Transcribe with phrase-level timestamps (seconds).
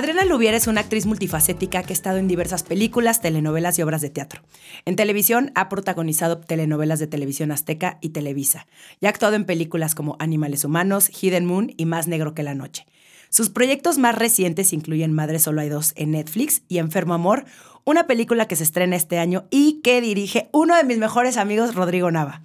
[0.00, 4.00] Adriana Lubier es una actriz multifacética que ha estado en diversas películas, telenovelas y obras
[4.00, 4.40] de teatro.
[4.86, 8.66] En televisión ha protagonizado telenovelas de televisión azteca y Televisa,
[8.98, 12.54] y ha actuado en películas como Animales Humanos, Hidden Moon y Más Negro que la
[12.54, 12.86] Noche.
[13.28, 17.44] Sus proyectos más recientes incluyen Madre Solo hay dos en Netflix y Enfermo Amor,
[17.84, 21.74] una película que se estrena este año y que dirige uno de mis mejores amigos,
[21.74, 22.40] Rodrigo Nava.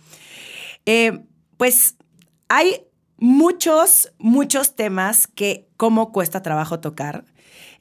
[0.85, 1.21] Eh,
[1.55, 1.95] pues
[2.49, 2.81] hay
[3.15, 7.23] muchos, muchos temas que cómo cuesta trabajo tocar.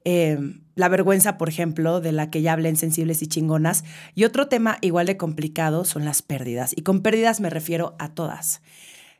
[0.04, 3.84] Em, la vergüenza, por ejemplo, de la que ya hablen sensibles y chingonas.
[4.14, 6.74] Y otro tema igual de complicado son las pérdidas.
[6.76, 8.60] Y con pérdidas me refiero a todas.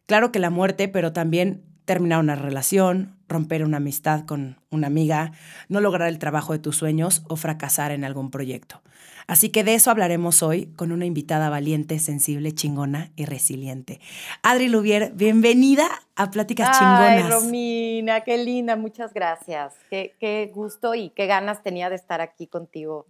[0.07, 5.33] Claro que la muerte, pero también terminar una relación, romper una amistad con una amiga,
[5.69, 8.83] no lograr el trabajo de tus sueños o fracasar en algún proyecto.
[9.27, 14.01] Así que de eso hablaremos hoy con una invitada valiente, sensible, chingona y resiliente.
[14.43, 15.87] Adri Lubier, bienvenida
[16.17, 17.25] a Pláticas Chingonas.
[17.25, 19.75] Ay, Romina, qué linda, muchas gracias.
[19.91, 23.07] Qué, qué gusto y qué ganas tenía de estar aquí contigo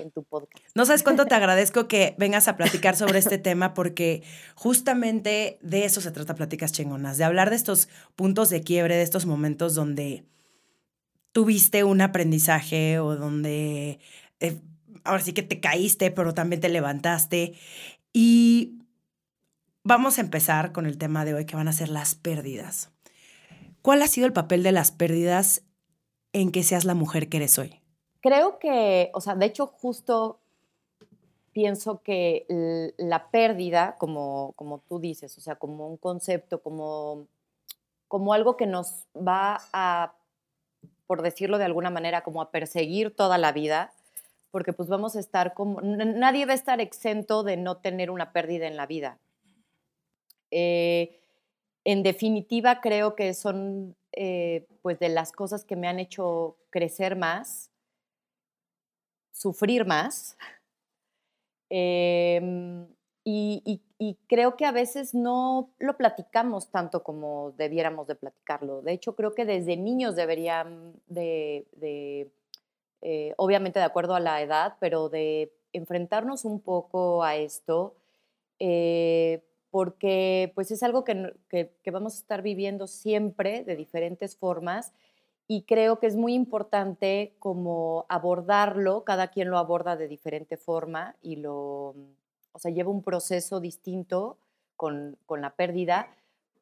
[0.00, 0.64] en tu podcast.
[0.74, 4.22] No sabes cuánto te agradezco que vengas a platicar sobre este tema porque
[4.54, 9.02] justamente de eso se trata Pláticas Chingonas, de hablar de estos puntos de quiebre, de
[9.02, 10.24] estos momentos donde
[11.32, 13.98] tuviste un aprendizaje o donde
[14.40, 14.60] eh,
[15.04, 17.54] ahora sí que te caíste, pero también te levantaste.
[18.12, 18.78] Y
[19.82, 22.90] vamos a empezar con el tema de hoy que van a ser las pérdidas.
[23.82, 25.62] ¿Cuál ha sido el papel de las pérdidas
[26.32, 27.80] en que seas la mujer que eres hoy?
[28.20, 30.40] Creo que, o sea, de hecho justo
[31.52, 32.46] pienso que
[32.96, 37.28] la pérdida, como, como tú dices, o sea, como un concepto, como,
[38.08, 40.14] como algo que nos va a,
[41.06, 43.92] por decirlo de alguna manera, como a perseguir toda la vida,
[44.54, 48.32] porque pues vamos a estar como, nadie va a estar exento de no tener una
[48.32, 49.18] pérdida en la vida.
[50.52, 51.20] Eh,
[51.82, 57.16] en definitiva, creo que son eh, pues de las cosas que me han hecho crecer
[57.16, 57.72] más,
[59.32, 60.38] sufrir más.
[61.68, 62.86] Em,
[63.24, 63.80] y,
[64.28, 68.82] creo que a veces no lo platicamos tanto como debiéramos de platicarlo.
[68.82, 72.30] De hecho, creo que desde niños deberían de
[73.06, 77.94] eh, obviamente de acuerdo a la edad, pero de enfrentarnos un poco a esto,
[78.58, 84.94] eh, porque pues es algo que, que, vamos a estar viviendo siempre de diferentes formas
[85.46, 91.14] y creo que es muy importante como abordarlo, cada quien lo aborda de diferente forma
[91.20, 91.94] y lo,
[92.52, 94.38] o sea, lleva un proceso distinto
[94.76, 96.08] con, con la pérdida,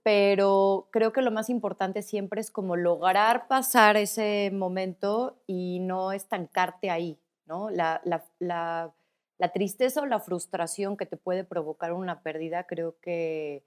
[0.03, 6.13] pero creo que lo más importante siempre es como lograr pasar ese momento y no
[6.13, 7.71] estancarte ahí, ¿no?
[7.71, 13.65] La, la, la, tristeza o la frustración que te puede provocar una pérdida creo que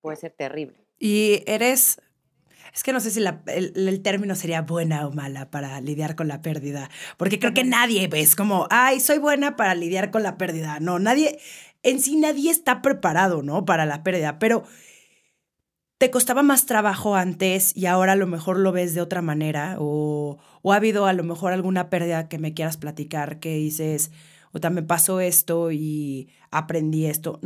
[0.00, 0.76] puede ser terrible.
[0.98, 2.00] Y eres,
[2.74, 6.28] es que no sé si el, el, término sería buena o mala para lidiar con
[6.28, 10.36] la pérdida, porque creo que nadie es como, ay, soy buena para lidiar con la
[10.36, 10.80] pérdida.
[10.80, 11.38] No, nadie,
[11.82, 13.64] en sí nadie está preparado, ¿no?
[13.64, 14.64] Para la pérdida, pero
[16.02, 19.76] te costaba más trabajo antes y ahora a lo mejor lo ves de otra manera
[19.78, 24.10] o, ha habido a lo mejor alguna pérdida que me quieras platicar que dices,
[24.50, 27.38] o también pasó esto y aprendí esto.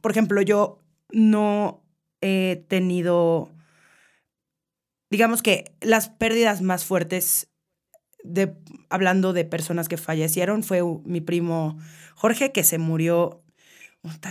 [0.00, 1.82] Por ejemplo, yo no
[2.20, 3.50] he tenido,
[5.10, 7.48] digamos que las pérdidas más fuertes
[8.22, 8.54] de,
[8.90, 11.76] hablando de personas que fallecieron, fue mi primo
[12.14, 13.42] Jorge, que se murió,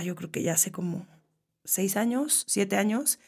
[0.05, 1.05] yo creo que ya hace como
[1.65, 3.19] seis años, siete años,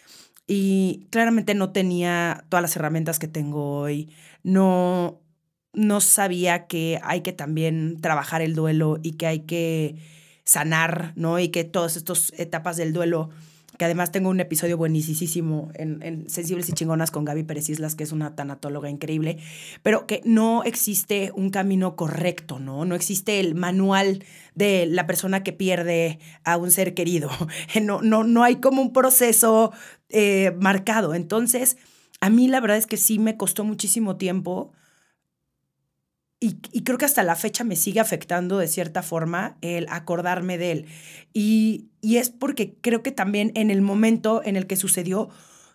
[0.52, 4.10] y claramente no tenía todas las herramientas que tengo hoy,
[4.42, 5.22] no,
[5.74, 9.98] no sabía que hay que también trabajar el duelo y que hay que
[10.46, 11.38] sanar, ¿no?
[11.38, 13.30] Y que todas estas etapas del duelo
[13.80, 18.04] que además tengo un episodio buenísimo en, Sensibles y Chingonas con Gaby Pérez Islas, que
[18.04, 19.38] es una tanatóloga increíble,
[19.84, 22.84] pero que no existe un camino correcto, ¿no?
[22.84, 27.30] No existe el manual de la persona que pierde a un ser querido.
[27.82, 29.72] No, no, no hay como un proceso
[30.10, 31.14] eh, marcado.
[31.14, 31.78] Entonces,
[32.20, 34.74] a mí la verdad es que sí me costó muchísimo tiempo
[36.42, 40.72] y, creo que hasta la fecha me sigue afectando de cierta forma el acordarme de
[40.72, 40.86] él.
[41.34, 45.30] Y, y, es porque creo que también en el momento en el que sucedió,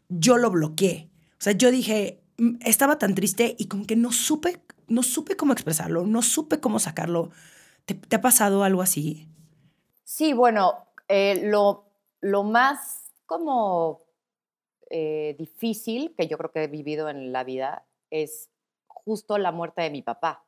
[0.09, 1.11] yo lo bloqueé.
[1.33, 5.37] O sea, yo dije, mm, estaba tan triste y como que no supe, no supe
[5.37, 7.31] cómo expresarlo, no supe cómo sacarlo.
[7.85, 9.29] ¿Te, ha pasado algo así?
[10.05, 11.91] Sí, bueno, eh, lo,
[12.21, 14.01] lo más como
[14.89, 18.49] eh, difícil que yo creo que he vivido en la vida es
[18.87, 20.45] justo la muerte de mi papá.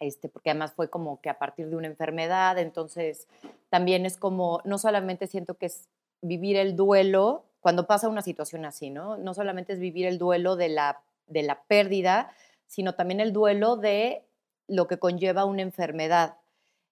[0.00, 3.26] Este, porque además fue como que a partir de una enfermedad, entonces
[3.68, 5.88] también es como, no solamente siento que es
[6.22, 9.16] vivir el duelo cuando pasa una situación así, ¿no?
[9.16, 12.32] No solamente es vivir el duelo de la, de la pérdida,
[12.66, 14.22] sino también el duelo de
[14.68, 16.36] lo que conlleva una enfermedad.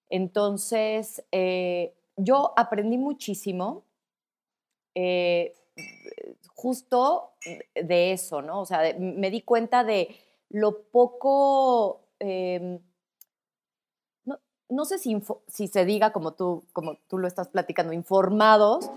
[0.09, 3.83] Entonces, eh, yo aprendí muchísimo
[4.95, 5.55] eh,
[6.55, 7.31] justo
[7.75, 8.61] de eso, ¿no?
[8.61, 10.15] O sea, me di cuenta de
[10.49, 12.79] lo poco, em,
[14.69, 18.89] no, sé si, si, se diga como tú, como tú lo estás platicando, informados,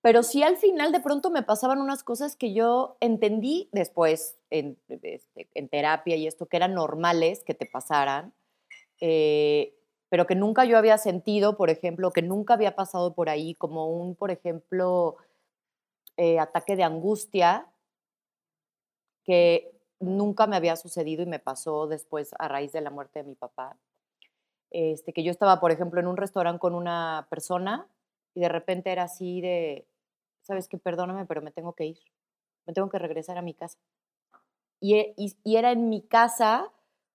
[0.00, 4.76] pero sí al final de pronto me pasaban unas cosas que yo entendí después en,
[4.88, 8.34] este, terapia y esto, que eran normales que te pasaran,
[9.00, 9.74] eh,
[10.10, 13.88] pero que nunca yo había sentido, por ejemplo, que nunca había pasado por ahí, como
[13.88, 15.16] un, por ejemplo,
[16.16, 17.66] eh, ataque de angustia
[19.24, 23.28] que nunca me había sucedido y me pasó después a raíz de la muerte de
[23.28, 23.76] mi papá.
[24.76, 27.86] Este, que yo estaba, por ejemplo, en un restaurante con una persona
[28.34, 29.86] y de repente era así de,
[30.42, 31.98] sabes que perdóname, pero me tengo que ir,
[32.66, 33.78] me tengo que regresar a mi casa.
[34.80, 36.72] Y, e, y, era en mi casa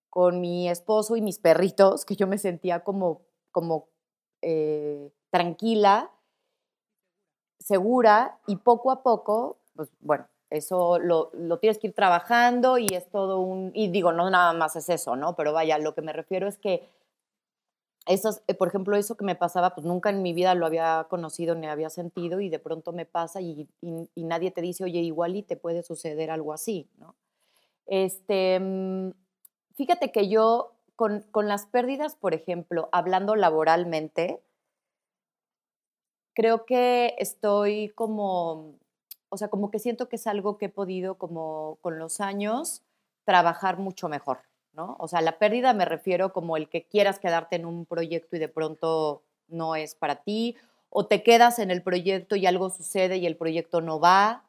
[0.08, 3.20] con mi esposo y mis perritos que yo me sentía como,
[3.52, 3.88] como
[4.40, 6.10] eh, tranquila
[7.58, 13.10] segura y poco a poco, pues bueno, eso lo, tienes que ir trabajando y es
[13.10, 15.36] todo un, y digo, no nada más es eso, ¿no?
[15.36, 16.88] Pero vaya, lo que me refiero es que
[18.06, 21.06] esos, eh, por ejemplo, eso que me pasaba, pues nunca en mi vida lo había
[21.10, 23.68] conocido ni había sentido y de pronto me pasa y,
[24.16, 27.14] nadie te dice, oye, igual y te puede suceder algo así, ¿no?
[27.86, 29.10] Este, mm,
[29.74, 34.40] fíjate que yo con, con las pérdidas, por ejemplo, hablando laboralmente,
[36.34, 38.78] creo que estoy como,
[39.28, 42.82] o sea, como que siento que es algo que he podido como con los años
[43.24, 44.38] trabajar mucho mejor,
[44.72, 44.96] ¿no?
[44.98, 48.38] O sea, la pérdida me refiero como el que quieras quedarte en un proyecto y
[48.38, 50.56] de pronto no es para ti,
[50.90, 54.44] o te quedas en el proyecto y algo sucede y el proyecto no va,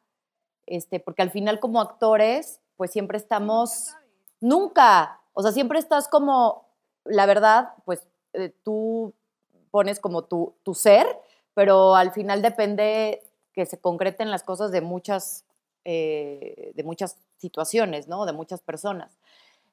[0.66, 3.96] este, porque al final como actores, pues siempre estamos,
[4.40, 6.68] nunca, o sea, siempre estás como,
[7.04, 9.14] la verdad, pues eh, tú
[9.72, 11.06] pones como tu, tu ser
[11.54, 13.24] pero al final depende
[13.54, 15.46] que se concreten las cosas de muchas,
[15.84, 18.26] eh, de muchas situaciones, ¿no?
[18.26, 19.18] De muchas personas.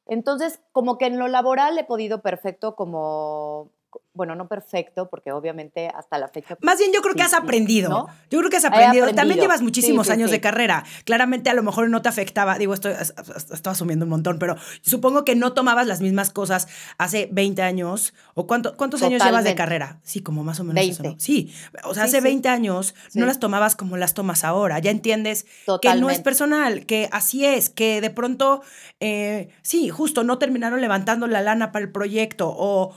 [0.08, 3.70] Entonces, como que en lo laboral he podido perfecto como
[4.12, 6.56] bueno, no perfecto, porque obviamente hasta la fecha.
[6.60, 8.08] Más bien yo creo que has aprendido.
[8.30, 9.14] Yo creo que has aprendido.
[9.14, 10.84] También llevas muchísimos años de carrera.
[11.04, 15.24] Claramente a lo mejor no te afectaba, digo, estoy, estoy asumiendo un montón, pero supongo
[15.24, 16.66] que no tomabas las mismas cosas
[16.98, 18.12] hace 20 años.
[18.34, 20.00] ¿O cuánto, cuántos años llevas de carrera?
[20.02, 21.08] Sí, como más o menos 20.
[21.08, 24.80] eso, Sí, o sea, hace 20 años no las tomabas como las tomas ahora.
[24.80, 25.46] Ya entiendes
[25.80, 28.62] que no es personal, que así es, que de pronto,
[28.98, 32.94] eh, sí, justo no terminaron levantando la lana para el proyecto o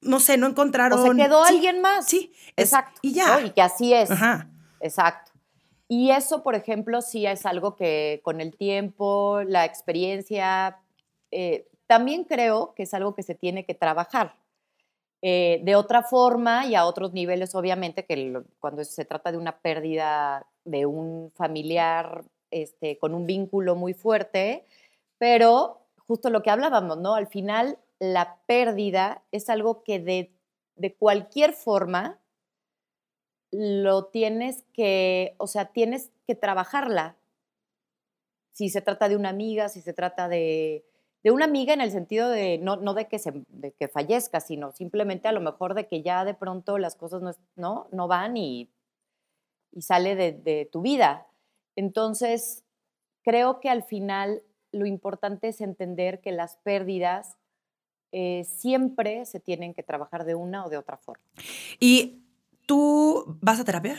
[0.00, 0.98] no sé, no encontraron.
[0.98, 2.06] O se quedó alguien más.
[2.06, 2.98] Sí, exacto.
[3.02, 3.40] Y ya.
[3.40, 4.10] Y que así es.
[4.10, 4.50] Ajá.
[4.80, 5.32] Exacto.
[5.88, 10.78] Y eso, por ejemplo, sí es algo que con el tiempo, la experiencia,
[11.30, 14.34] eh, también creo que es algo que se tiene que trabajar.
[15.22, 19.58] Eh, de otra forma y a otros niveles, obviamente, que cuando se trata de una
[19.58, 24.64] pérdida de un familiar este, con un vínculo muy fuerte,
[25.18, 27.14] pero justo lo que hablábamos, ¿no?
[27.14, 30.32] Al final la pérdida es algo que de,
[30.98, 32.20] cualquier forma
[33.50, 37.16] lo tienes que, o sea, tienes que trabajarla.
[38.52, 40.84] Si se trata de una amiga, si se trata de,
[41.24, 43.32] una amiga en el sentido de no, de, que se,
[43.78, 47.88] que fallezca, sino simplemente a lo mejor de que ya de pronto las cosas no,
[47.90, 48.70] no, van y,
[49.72, 51.26] y sale de, de tu vida.
[51.74, 52.64] Entonces,
[53.22, 57.36] creo que al final lo importante es entender que las pérdidas
[58.18, 61.22] eh, siempre se tienen que trabajar de una o de otra forma.
[61.78, 62.22] ¿Y
[62.64, 63.98] tú vas a terapia?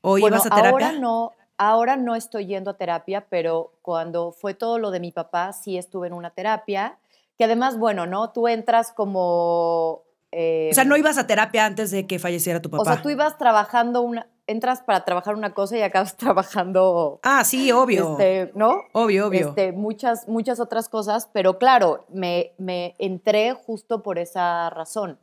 [0.00, 0.70] ¿O ibas a terapia?
[0.70, 5.10] Ahora no, ahora no estoy yendo a terapia, pero cuando fue todo lo de mi
[5.10, 6.98] papá, sí estuve en una terapia,
[7.36, 8.30] que además, bueno, ¿no?
[8.30, 10.04] Tú entras como...
[10.30, 12.82] o sea, no em, ibas a terapia antes de que falleciera tu papá.
[12.82, 17.20] O sea, tú ibas trabajando una, entras para trabajar una cosa y acabas trabajando.
[17.22, 18.12] Ah, sí, obvio.
[18.12, 18.80] Este, ¿No?
[18.92, 19.50] Obvio, obvio.
[19.50, 25.18] Este, muchas, muchas otras cosas, pero claro, me, me entré justo por esa razón.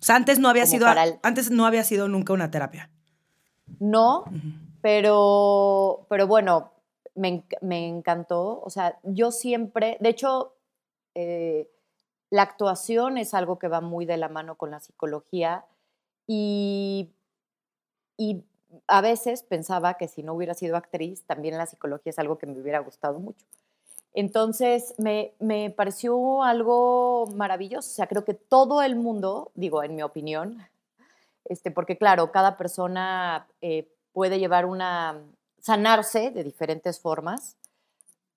[0.00, 0.86] O sea, antes no había sido.
[1.22, 2.90] Antes no había sido nunca una terapia.
[3.80, 4.24] No,
[4.80, 6.72] Pero, pero bueno,
[7.14, 7.44] me,
[7.88, 8.60] encantó.
[8.64, 10.54] O sea, yo siempre, de hecho,
[11.14, 11.68] eh,
[12.30, 15.64] la actuación es algo que va muy de la mano con la psicología
[16.26, 17.10] y,
[18.18, 18.42] y
[18.86, 22.46] a veces pensaba que si no hubiera sido actriz, también la psicología es algo que
[22.46, 23.46] me hubiera gustado mucho.
[24.12, 27.88] Entonces, me, me, pareció algo maravilloso.
[27.88, 30.58] O sea, creo que todo el mundo, digo, en mi opinión,
[31.44, 35.20] este, porque claro, cada persona eh, puede llevar una,
[35.60, 37.56] sanarse de diferentes formas,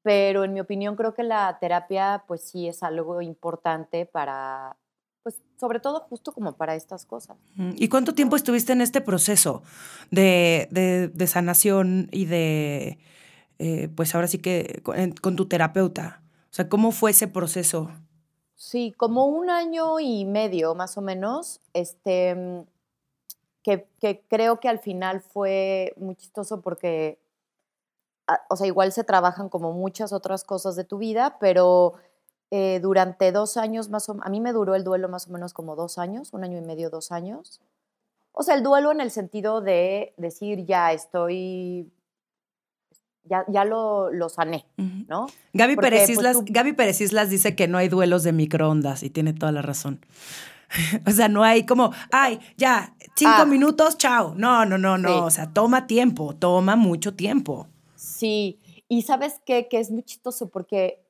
[0.04, 4.76] pero en mi opinión creo que la terapia pues sí es algo importante para,
[5.24, 7.38] pues sobre todo justo como para estas cosas.
[7.76, 9.64] ¿Y cuánto tiempo estuviste en este proceso
[10.10, 10.68] de,
[11.14, 13.00] de, sanación y de,
[13.60, 16.22] eh, pues ahora sí que con, tu terapeuta?
[16.50, 17.92] O sea, ¿cómo fue ese proceso?
[18.56, 22.66] Sí, como un año y medio más o menos, este,
[23.64, 27.20] que, que creo que al final fue muy chistoso porque
[28.32, 31.96] Ah, o sea, igual se trabajan como muchas otras cosas de tu vida, pero
[32.52, 35.54] eh, durante dos años más o a mí me duró el duelo más o menos
[35.54, 37.62] como dos años, un año y medio, dos años.
[38.34, 41.92] O sea, el duelo en el sentido de decir, ya estoy,
[43.24, 45.28] ya, ya lo, lo sané, ¿no?
[45.54, 49.10] Gaby Pérez, pues, Islas, Gaby Pérez Islas dice que no hay duelos de microondas y
[49.10, 50.06] tiene toda la razón.
[51.08, 53.46] o sea, no hay como, ay, ya, cinco ah.
[53.46, 54.34] minutos, chao.
[54.36, 55.26] No, no, no, no.
[55.26, 57.68] O sea, toma tiempo, toma mucho tiempo.
[57.96, 61.04] Sí, y sabes qué, que es muy chistoso porque,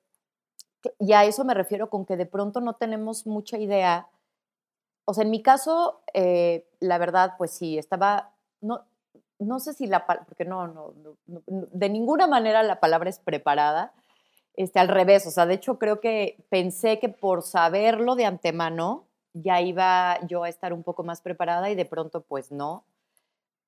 [0.99, 4.07] y a eso me refiero con que de pronto no tenemos mucha idea.
[5.05, 8.85] O sea, en mi caso, eh, la verdad, pues sí, estaba, no,
[9.39, 10.93] no sé si la porque no, no,
[11.25, 13.93] de ninguna manera la palabra es preparada,
[14.55, 19.05] este, al revés, o sea, de hecho creo que pensé que por saberlo de antemano
[19.33, 22.83] ya iba yo a estar un poco más preparada y de pronto pues no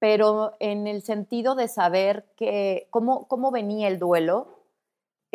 [0.03, 4.52] pero en el sentido de saber que, cómo, cómo venía el duelo,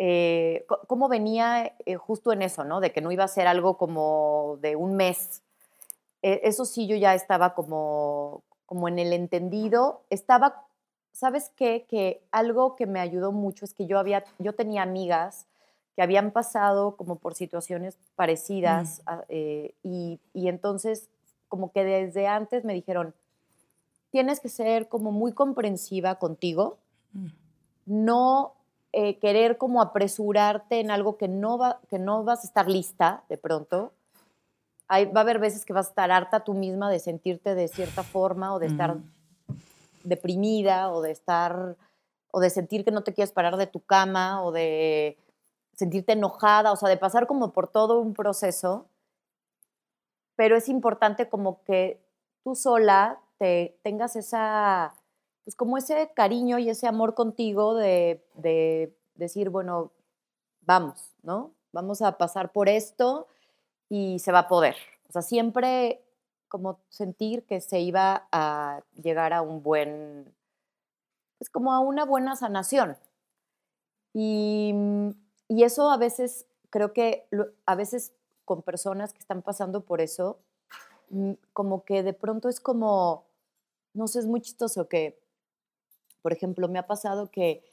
[0.01, 2.79] eh, cómo venía eh, justo en eso, ¿no?
[2.79, 5.41] De que no iba a ser algo como de un mes.
[6.21, 10.03] E, eso sí, yo ya estaba como, como en el entendido.
[10.09, 10.65] Estaba,
[11.11, 11.85] ¿sabes qué?
[11.89, 15.47] Que algo que me ayudó mucho es que yo, había, yo tenía amigas
[15.97, 19.19] que habían pasado como por situaciones parecidas mm.
[19.27, 21.09] eh, y, y entonces
[21.49, 23.13] como que desde antes me dijeron,
[24.11, 26.77] tienes que ser como muy comprensiva contigo,
[27.11, 27.27] mm.
[27.85, 28.53] no
[28.91, 33.23] eh, querer como apresurarte en algo que no, va, que no vas a estar lista
[33.29, 33.93] de pronto.
[34.87, 37.67] Hay, va a haber veces que vas a estar harta tú misma de sentirte de
[37.67, 39.03] cierta forma o de estar mm.
[40.03, 41.77] deprimida o de estar
[42.31, 45.17] o de sentir que no te quieres parar de tu cama o de
[45.75, 48.87] sentirte enojada, o sea, de pasar como por todo un proceso.
[50.35, 52.01] Pero es importante como que
[52.43, 53.19] tú sola
[53.83, 54.93] tengas esa,
[55.49, 58.23] pues como ese cariño y ese amor contigo de,
[59.15, 59.91] decir, bueno,
[60.61, 61.55] vamos, ¿no?
[61.71, 63.25] Vamos a pasar por esto
[63.89, 64.75] y se va a poder.
[65.07, 66.03] O sea, siempre
[66.49, 70.33] como sentir que se iba a llegar a un buen, es
[71.39, 72.95] pues como a una buena sanación.
[74.13, 74.75] Y,
[75.47, 77.27] y eso a veces, creo que
[77.65, 78.13] a veces
[78.45, 80.37] con personas que están pasando por eso,
[81.09, 83.25] mm, como que de pronto es como,
[83.95, 85.19] no sé, es muy chistoso que,
[86.21, 87.63] por ejemplo, me ha pasado que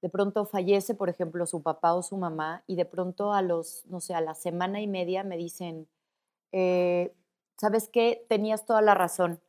[0.00, 3.84] de pronto fallece, por ejemplo, su papá o su mamá y de pronto a los,
[3.86, 5.88] no sé, a la semana y media me dicen,
[6.50, 7.14] eh,
[7.56, 8.26] ¿sabes qué?
[8.28, 9.40] Tenías toda la razón.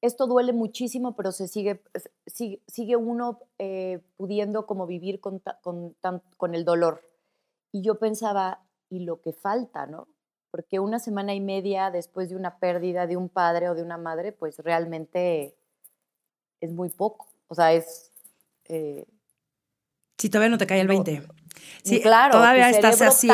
[0.00, 1.80] Esto duele muchísimo, pero se sigue,
[2.26, 5.94] sigue, uno eh, pudiendo como vivir con, con,
[6.36, 7.02] con el dolor.
[7.70, 10.08] Y yo pensaba, ¿y lo que falta, no?
[10.52, 13.96] porque una semana y media después de una pérdida de un padre o de una
[13.96, 15.56] madre, pues realmente
[16.60, 17.31] es muy poco.
[17.52, 18.10] O sea, es...
[18.64, 19.04] Eh,
[20.16, 21.22] sí, todavía no te cae el 20.
[21.84, 22.32] Sí, claro.
[22.32, 23.28] Todavía estás así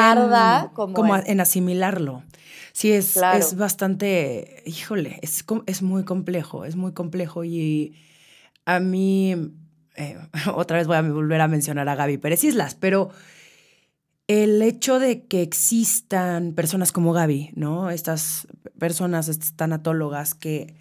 [0.75, 2.25] como, en, asimilarlo.
[2.73, 7.95] Sí, es, es bastante, híjole, es, es muy complejo, es muy complejo y
[8.67, 9.37] a mí,
[9.95, 10.19] eh,
[10.53, 13.11] otra vez voy a volver a mencionar a Gaby Pérez Islas, pero
[14.27, 17.89] el hecho de que existan personas como Gaby, ¿no?
[17.91, 18.49] Estas
[18.81, 20.75] personas, estas tanatólogas que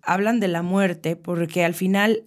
[0.00, 2.22] hablan de la muerte porque al final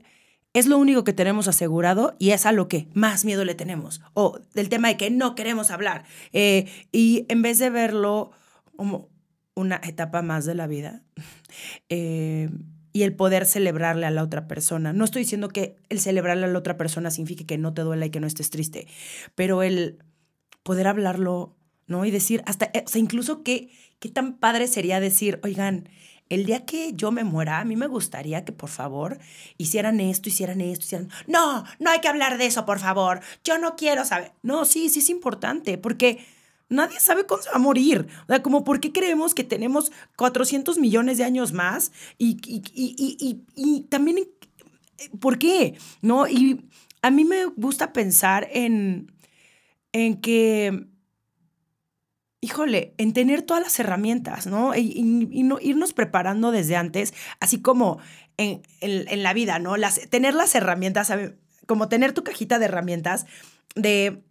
[0.58, 4.02] es lo único que tenemos asegurado y es a lo que más miedo le tenemos.
[4.14, 6.04] O del tema de que no queremos hablar.
[6.34, 8.32] Eh, y en vez de verlo
[8.76, 9.10] como
[9.56, 11.04] una etapa más de la vida
[11.90, 12.50] eh,
[12.94, 14.94] y el poder celebrarle a la otra persona.
[14.94, 18.06] No estoy diciendo que el celebrarle a la otra persona signifique que no te duela
[18.06, 18.88] y que no estés triste,
[19.36, 20.00] pero el
[20.64, 22.06] poder hablarlo, ¿no?
[22.06, 25.90] Y decir, hasta, eh, o sea, incluso qué, qué tan padre sería decir, oigan,
[26.30, 29.20] el día que yo me muera, a mí me gustaría que por favor
[29.58, 31.10] hicieran esto, hicieran esto, hicieran...
[31.28, 33.22] No, no hay que hablar de eso, por favor.
[33.44, 34.34] Yo no quiero saber.
[34.44, 36.26] No, sí, sí es importante, porque
[36.70, 38.08] nadie sabe cuándo se va a morir.
[38.24, 42.62] O sea, como por qué creemos que tenemos 400 millones de años más y, y,
[42.74, 44.28] y, y también,
[45.20, 45.78] ¿por qué?
[46.02, 46.28] ¿No?
[46.28, 46.66] Y
[47.02, 49.12] a mí me gusta pensar en,
[49.94, 50.88] en que
[52.42, 54.76] híjole, en tener todas las herramientas, ¿no?
[54.76, 55.02] Y,
[55.44, 58.00] no, irnos preparando desde antes, así como
[58.38, 58.62] en,
[59.24, 59.78] la vida, ¿no?
[59.78, 61.12] Las, tener las herramientas,
[61.66, 63.26] como tener tu cajita de herramientas
[63.76, 64.24] de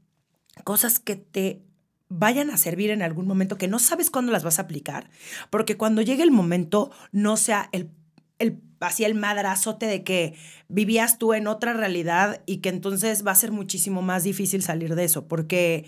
[0.64, 1.62] cosas que te
[2.08, 5.10] vayan a servir en algún momento que no sabes cuándo las vas a aplicar,
[5.50, 7.90] porque cuando llegue el momento no sea el,
[8.38, 10.34] el así el madrazote de que
[10.68, 14.94] vivías tú en otra realidad y que entonces va a ser muchísimo más difícil salir
[14.94, 15.86] de eso, porque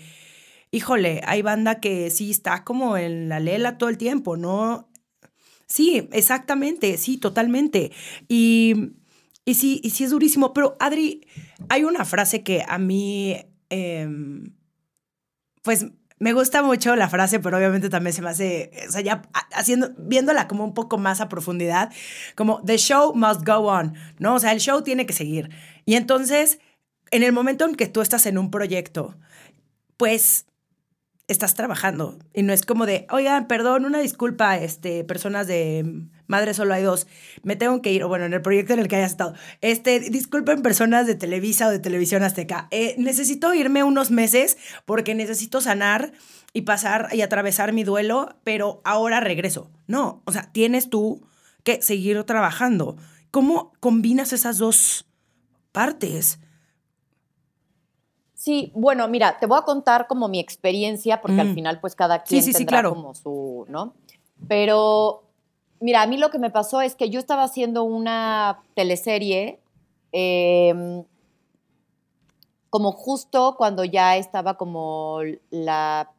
[0.71, 4.89] híjole, hay banda que sí está como en la lela todo el tiempo, ¿no?
[5.67, 7.91] Sí, exactamente, sí, totalmente.
[8.27, 8.93] Y,
[9.45, 10.53] y sí, y sí es durísimo.
[10.53, 11.27] Pero Adri,
[11.69, 13.37] hay una frase que a mí,
[13.69, 14.55] em,
[15.61, 15.85] pues
[16.19, 19.21] me gusta mucho la frase, pero obviamente también se me hace, o sea, ya
[19.53, 21.91] haciendo, viéndola como un poco más a profundidad,
[22.35, 24.35] como the show must go on, ¿no?
[24.35, 25.49] O sea, el show tiene que seguir.
[25.85, 26.59] Y entonces,
[27.11, 29.15] en el momento en que tú estás en un proyecto,
[29.97, 30.45] pues
[31.29, 36.53] estás trabajando y no es como de, oigan, perdón, una disculpa, este, personas de Madre
[36.53, 37.07] Solo hay dos,
[37.43, 39.99] me tengo que ir, o bueno, en el proyecto en el que hayas estado, este,
[39.99, 45.61] disculpen personas de Televisa o de Televisión Azteca, eh, necesito irme unos meses porque necesito
[45.61, 46.11] sanar
[46.51, 49.69] y pasar y atravesar mi duelo, pero ahora regreso.
[49.87, 51.21] No, o sea, tienes tú
[51.63, 52.97] que seguir trabajando.
[53.29, 55.05] ¿Cómo combinas esas dos
[55.71, 56.39] partes?
[58.49, 61.53] Sí, bueno, mira, te voy a contar como mi experiencia, porque al mm.
[61.53, 63.93] final pues cada quien sí, tendrá como su, ¿no?
[64.47, 65.21] Pero,
[65.79, 69.59] mira, a mí lo que me pasó es que yo estaba haciendo una teleserie
[70.11, 71.03] em,
[72.71, 75.19] como justo cuando ya estaba como
[75.51, 76.09] la,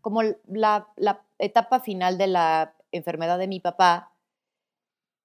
[0.00, 4.12] como la, la etapa final de la enfermedad de mi papá.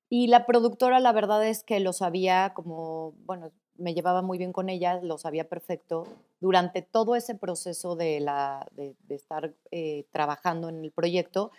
[0.10, 4.54] Y la productora, la verdad es que lo sabía como, bueno, me llevaba muy bien
[4.54, 6.08] con ella, lo sabía perfecto.
[6.40, 11.52] Durante todo ese proceso de, la, de, estar eh, trabajando en el proyecto,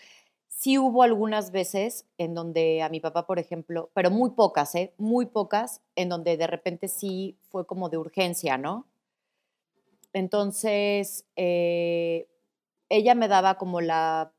[0.49, 4.93] sí hubo algunas veces en donde a mi papá, por ejemplo, pero muy pocas, ¿eh?
[4.99, 8.87] Muy pocas, en donde de repente sí fue como de urgencia, ¿no?
[10.13, 12.29] Entonces, eh,
[12.89, 14.33] ella me daba como la,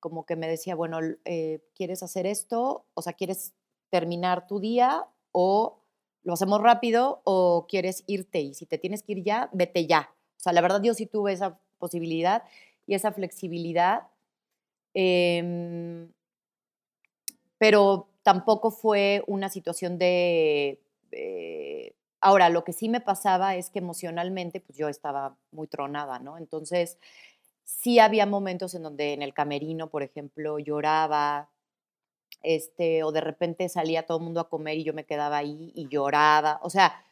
[0.00, 2.84] como que me decía, bueno, eh, ¿quieres hacer esto?
[2.94, 3.54] O sea, ¿quieres
[3.90, 5.80] terminar tu día o
[6.26, 10.10] lo hacemos rápido o quieres irte y si te tienes que ir ya, vete ya.
[10.36, 12.42] O sea, la verdad yo sí tuve esa posibilidad
[12.84, 14.08] y esa flexibilidad,
[14.92, 16.10] em,
[17.58, 20.82] pero tampoco fue una situación de...
[22.20, 26.38] ahora, lo que sí me pasaba es que emocionalmente, pues yo estaba muy tronada, ¿no?
[26.38, 26.98] Entonces,
[27.62, 31.50] sí había momentos en donde en el camerino, por ejemplo, lloraba,
[32.46, 35.72] este, o de repente salía todo el mundo a comer y yo me quedaba ahí
[35.74, 36.60] y lloraba.
[36.62, 37.04] O sea,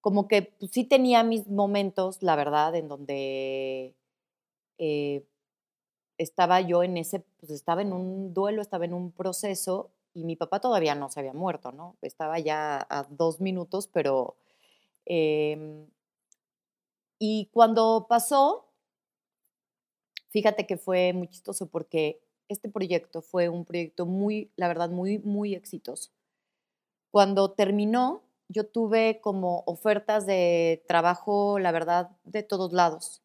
[0.00, 3.94] como que pues, sí tenía mis momentos, la verdad, en donde
[4.78, 5.26] eh,
[6.16, 10.36] estaba yo en ese, pues estaba en un duelo, estaba en un proceso y mi
[10.36, 11.96] papá todavía no se había muerto, ¿no?
[12.00, 14.36] Estaba ya a dos minutos, pero...
[15.04, 15.86] Em,
[17.18, 18.68] y cuando pasó,
[20.30, 25.18] fíjate que fue muy chistoso porque este proyecto fue un proyecto muy, la verdad, muy,
[25.18, 26.10] muy exitoso.
[27.10, 33.22] Cuando terminó, yo tuve como ofertas de trabajo, la verdad, de todos lados.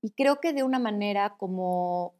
[0.00, 2.14] Y creo que de una manera como,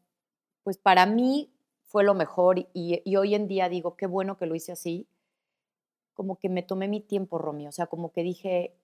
[0.63, 1.49] pues para mí
[1.83, 5.07] fue lo mejor y, hoy en día digo, qué bueno que lo hice así,
[6.13, 8.75] como que me tomé mi tiempo, Romy, o sea, como que dije,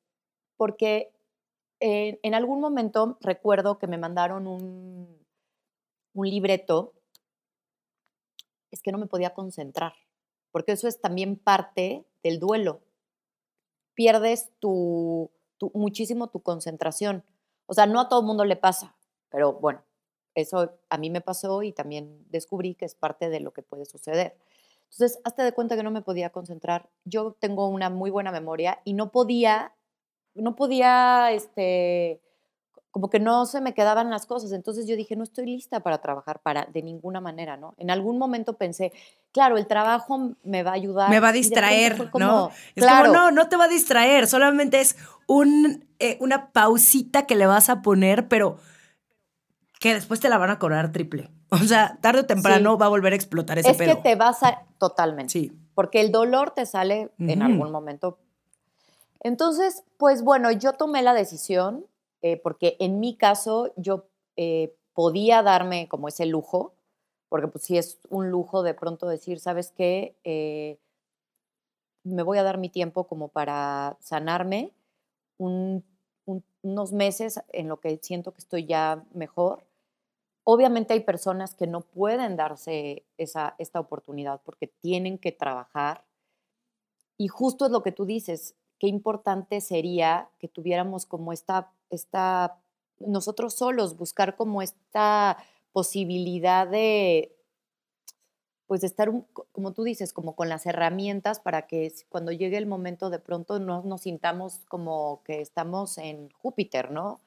[0.58, 1.12] porque
[1.80, 5.18] en algún momento recuerdo que me mandaron un,
[6.14, 6.94] un libreto
[8.72, 9.94] es que no me podía concentrar,
[10.52, 12.82] porque eso es también parte del duelo.
[13.94, 15.32] Pierdes tu,
[15.74, 17.24] muchísimo tu concentración.
[17.66, 18.96] O sea, no a todo el mundo le pasa,
[19.30, 19.84] pero bueno,
[20.36, 23.86] eso a mí me pasó y también descubrí que es parte de lo que puede
[23.86, 24.38] suceder.
[24.92, 26.90] Entonces, hasta de cuenta que no me podía concentrar.
[27.06, 29.74] Yo tengo una muy buena memoria y no podía,
[30.34, 32.22] no podía, este,
[32.92, 34.52] como que no se me quedaban las cosas.
[34.52, 37.76] Entonces yo dije, no estoy lista para trabajar para de ninguna manera, ¿no?
[37.78, 38.92] En algún momento pensé,
[39.32, 41.10] claro, el trabajo me va a ayudar.
[41.10, 42.52] Me va a distraer, ¿no?
[42.76, 44.98] Es como, no, no te va a distraer, solamente es
[45.28, 48.58] un, eh, una pausita que le vas a poner, pero
[49.80, 51.30] que después te la van a cobrar triple.
[51.52, 53.90] O sea, tarde o temprano va a volver a explotar ese es pedo.
[53.90, 54.62] Es que te vas a...
[54.78, 55.32] Totalmente.
[55.32, 55.52] Sí.
[55.74, 58.20] Porque el dolor te sale en algún momento.
[59.22, 61.86] Entonces, pues bueno, yo tomé la decisión,
[62.22, 64.06] eh, porque en mi caso yo
[64.36, 66.74] eh, podía darme como ese lujo,
[67.30, 70.16] porque pues sí es un lujo de pronto decir, ¿sabes qué?
[70.24, 70.78] Eh,
[72.04, 74.74] me voy a dar mi tiempo como para sanarme
[75.38, 79.64] unos meses en lo que siento que estoy ya mejor
[80.52, 86.04] Obviamente hay personas que no pueden darse esa, esta oportunidad porque tienen que trabajar.
[87.20, 92.60] Y justo es lo que tú dices, qué importante sería que tuviéramos como esta, esta
[93.00, 95.38] nosotros solos, buscar como esta
[95.72, 97.36] posibilidad de,
[98.68, 99.12] pues estar,
[99.52, 103.60] como tú dices, como con las herramientas para que cuando llegue el momento de pronto
[103.60, 107.20] no nos sintamos como que estamos en Júpiter, ¿no?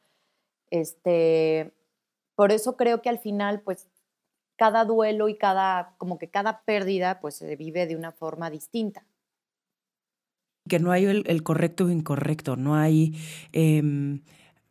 [0.70, 1.72] Este,
[2.36, 3.88] por eso creo que al final, pues,
[4.56, 9.04] cada duelo y cada, como que cada pérdida, pues se vive de una forma distinta.
[10.68, 13.14] Que no hay el, correcto o incorrecto, no hay...
[13.52, 14.22] Em,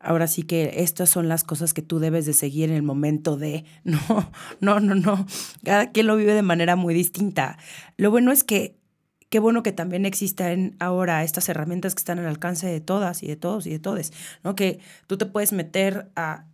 [0.02, 3.36] ahora sí que estas son las cosas que tú debes de seguir en el momento
[3.36, 4.00] de, no,
[4.60, 5.26] no, no, no,
[5.64, 7.58] cada quien lo vive de manera muy distinta.
[7.96, 8.76] Lo bueno es que,
[9.30, 13.28] qué bueno que también existan ahora estas herramientas que están al alcance de todas y
[13.28, 14.12] de todos y de todes,
[14.44, 14.54] ¿no?
[14.54, 16.46] Que tú te puedes meter a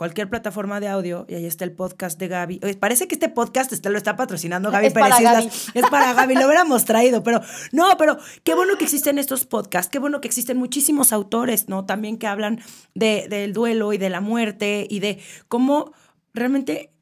[0.00, 2.60] cualquier plataforma de audio y ahí está el podcast de Gaby.
[2.80, 5.50] parece que este podcast lo está patrocinando Gaby es Pérez para Gaby.
[5.74, 9.90] Es para Gaby, lo hubiéramos traído, pero no, pero qué bueno que existen estos podcasts,
[9.90, 11.84] qué bueno que existen muchísimos autores, ¿no?
[11.84, 12.62] También que hablan
[12.94, 15.92] de, del duelo y de la muerte y de cómo
[16.32, 16.94] realmente,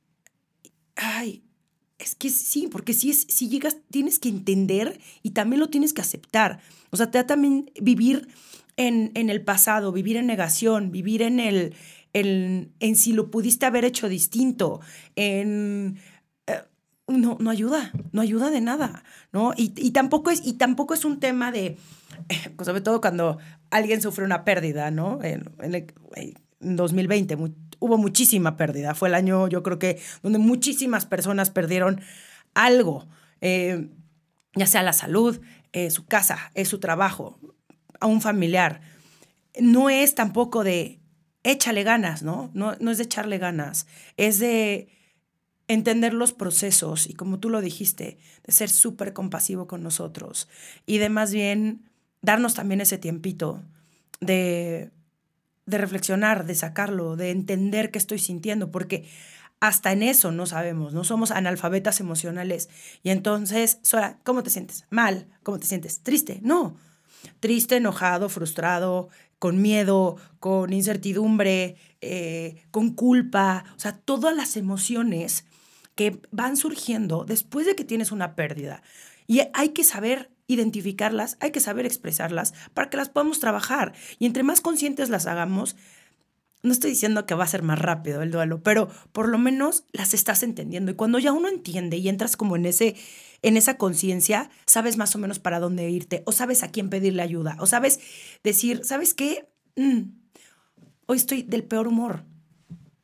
[0.96, 1.44] ay,
[2.00, 5.92] es que sí, porque si, es, si llegas, tienes que entender y también lo tienes
[5.92, 6.58] que aceptar.
[6.90, 8.26] O sea, te da también vivir
[8.76, 11.76] en, en el pasado, vivir en negación, vivir en el
[12.12, 14.80] en, si lo pudiste haber hecho distinto,
[15.16, 15.98] en...
[16.46, 16.62] Eh,
[17.06, 19.52] no, no ayuda, no ayuda de nada, ¿no?
[19.56, 21.78] Y, tampoco, es, y tampoco es un tema de,
[22.28, 23.38] eh, sobre todo cuando
[23.70, 25.18] alguien sufre una pérdida, ¿no?
[25.22, 27.36] En, en, 2020
[27.78, 32.00] hubo muchísima pérdida, fue el año yo creo que donde muchísimas personas perdieron
[32.52, 33.08] algo,
[33.40, 33.88] eh,
[34.54, 35.40] ya sea la salud,
[35.90, 37.38] su casa, su trabajo,
[38.00, 38.80] a un familiar.
[39.60, 40.98] No es tampoco de,
[41.42, 42.50] échale ganas, ¿no?
[42.54, 42.76] ¿no?
[42.80, 44.88] No es de echarle ganas, es de
[45.68, 50.48] entender los procesos y como tú lo dijiste, de ser súper compasivo con nosotros
[50.86, 51.90] y de más bien
[52.22, 53.62] darnos también ese tiempito
[54.20, 54.90] de,
[55.66, 59.06] de reflexionar, de sacarlo, de entender qué estoy sintiendo, porque
[59.60, 62.68] hasta en eso no sabemos, no somos analfabetas emocionales.
[63.02, 64.86] Y entonces, Sora, ¿cómo te sientes?
[64.90, 66.02] Mal, ¿cómo te sientes?
[66.02, 66.76] Triste, no.
[67.40, 75.44] Triste, enojado, frustrado, con miedo, con incertidumbre, eh, con culpa, o sea, todas las emociones
[75.94, 78.82] que van surgiendo después de que tienes una pérdida.
[79.26, 83.92] Y hay que saber identificarlas, hay que saber expresarlas para que las podamos trabajar.
[84.18, 85.76] Y entre más conscientes las hagamos,
[86.62, 89.84] no estoy diciendo que va a ser más rápido el duelo, pero por lo menos
[89.92, 90.92] las estás entendiendo.
[90.92, 92.96] Y cuando ya uno entiende y entras como en ese
[93.42, 97.22] en esa conciencia, sabes más o menos para dónde irte, o sabes a quién pedirle
[97.22, 98.00] ayuda, o sabes
[98.42, 99.48] decir, ¿sabes qué?
[99.76, 100.10] Mm,
[101.06, 102.24] hoy estoy del peor humor.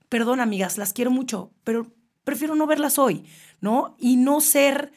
[0.08, 1.92] Perdón, amigas, las quiero mucho, pero
[2.24, 3.24] prefiero no verlas hoy,
[3.60, 3.96] ¿no?
[3.98, 4.92] Y no ser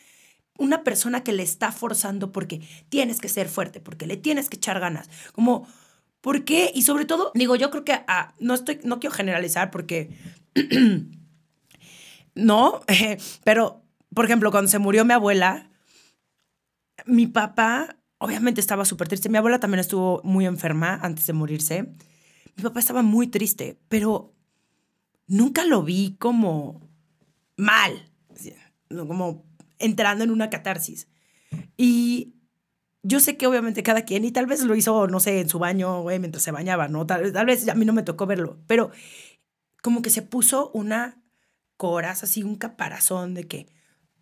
[0.57, 4.57] una persona que le está forzando porque tienes que ser fuerte, porque le tienes que
[4.57, 5.09] echar ganas.
[5.33, 5.67] Como,
[6.21, 6.71] ¿por qué?
[6.73, 10.09] Y sobre todo, digo, yo creo que ah, no estoy, no quiero generalizar porque
[12.35, 12.81] no,
[13.43, 13.83] pero
[14.17, 15.69] por ejemplo, cuando se murió mi abuela,
[17.05, 19.29] mi papá obviamente estaba súper triste.
[19.29, 21.83] Mi abuela también estuvo muy enferma antes de morirse.
[22.55, 24.33] Mi papá estaba muy triste, pero
[25.27, 26.89] nunca lo vi como
[27.57, 28.11] mal,
[28.89, 29.45] como
[29.77, 31.07] entrando en una catarsis.
[31.77, 32.33] Y
[33.03, 35.59] yo sé que obviamente cada quien, y tal vez lo hizo, no sé, en su
[35.59, 37.05] baño, mientras se bañaba, ¿no?
[37.05, 38.89] Tal, tal vez a mí no me tocó verlo, pero
[39.83, 41.21] como que se puso una
[41.77, 43.76] coraza, así un caparazón de que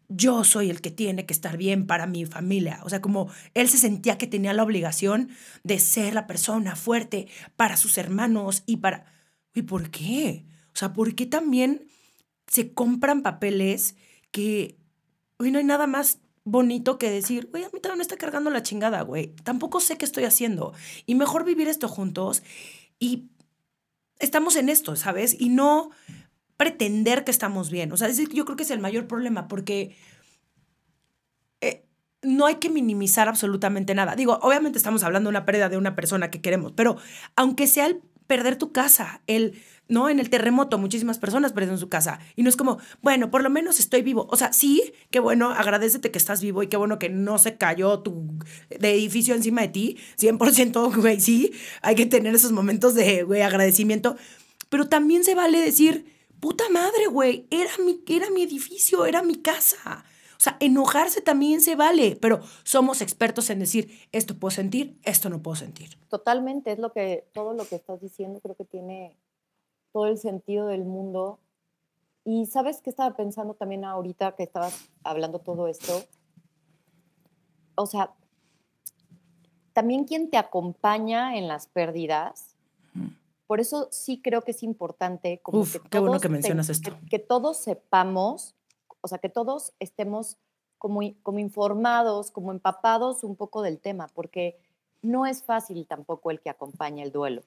[0.08, 2.80] yo soy el que tiene que estar bien para mi familia.
[2.84, 5.30] O sea, como él se sentía que tenía la obligación
[5.63, 9.06] de ser la persona fuerte para sus hermanos y para...
[9.54, 10.46] ¿Y por qué?
[10.74, 11.88] O sea, ¿por qué también
[12.48, 13.96] se compran papeles
[14.32, 14.78] que
[15.38, 18.50] hoy no hay nada más bonito que decir, güey, a mí también me está cargando
[18.52, 19.34] la chingada, güey.
[19.44, 20.74] Tampoco sé qué estoy haciendo.
[21.06, 22.44] Y mejor vivir esto juntos
[23.00, 23.30] y
[24.20, 25.36] estamos en esto, ¿sabes?
[25.39, 25.89] Y no
[26.58, 27.91] pretender que estamos bien.
[27.91, 29.96] O sea, yo creo que es el mayor problema porque
[31.62, 31.86] eh,
[32.22, 34.15] no hay que minimizar absolutamente nada.
[34.15, 36.98] Digo, obviamente estamos hablando de una pérdida de una persona que queremos, pero
[37.36, 37.89] aunque sea
[38.28, 40.10] perder tu casa, el, ¿no?
[40.10, 43.50] En el terremoto muchísimas personas perdieron su casa y no es como, bueno, por lo
[43.50, 44.28] menos estoy vivo.
[44.32, 47.58] O sea, sí, qué bueno, agradecete que estás vivo y qué bueno que no se
[47.58, 48.28] cayó tu
[48.70, 54.15] edificio encima de ti, 100%, güey, sí, hay que tener esos momentos de, güey, agradecimiento,
[54.70, 59.36] pero también se vale decir, puta madre, güey, era mi, era mi edificio, era mi
[59.36, 60.06] casa.
[60.38, 65.30] O sea, enojarse también se vale, pero somos expertos en decir, esto puedo sentir, esto
[65.30, 65.98] no puedo sentir.
[66.10, 69.17] Totalmente, es lo que, todo lo que estás diciendo creo que tiene
[69.91, 71.39] todo el sentido del mundo.
[72.26, 76.04] Y sabes que estaba pensando también ahorita que estabas hablando todo esto.
[77.76, 78.13] O sea,
[79.74, 82.55] también quien te acompaña en las pérdidas.
[83.47, 86.97] Por eso sí creo que es importante como Uf, qué bueno que mencionas esto.
[87.01, 88.55] Que, que, todos sepamos,
[89.01, 90.38] o sea, que todos estemos
[90.77, 94.58] como, como informados, como empapados un poco del tema, porque
[95.01, 97.43] no es fácil tampoco el que acompaña el duelo.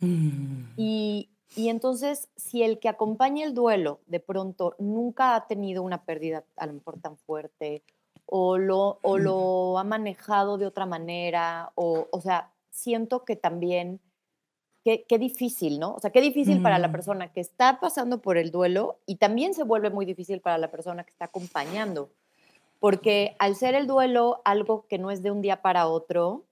[0.00, 0.72] Mm.
[0.76, 6.04] Y, y entonces, si el que acompaña el duelo de pronto nunca ha tenido una
[6.04, 7.82] pérdida a lo mejor tan fuerte
[8.26, 14.00] o lo, o lo ha manejado de otra manera, o, o sea, siento que también,
[14.84, 15.94] qué, qué difícil, ¿no?
[15.94, 19.54] O sea, qué difícil para la persona que está pasando por el duelo y también
[19.54, 22.10] se vuelve muy difícil para la persona que está acompañando,
[22.78, 26.44] porque al ser el duelo algo que no es de un día para otro,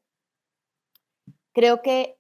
[1.53, 2.17] creo que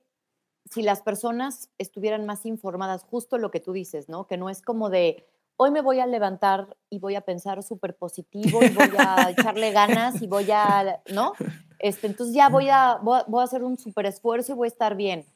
[0.70, 4.26] si las personas estuvieran más informadas, justo lo que tú dices, ¿no?
[4.26, 7.94] Que no es como de, hoy me voy a levantar y voy a pensar súper
[7.94, 11.34] positivo y voy a echarle ganas y voy a, ¿no?
[11.78, 14.96] Este, entonces ya voy a, voy a, hacer un súper esfuerzo y voy a estar
[14.96, 15.26] bien.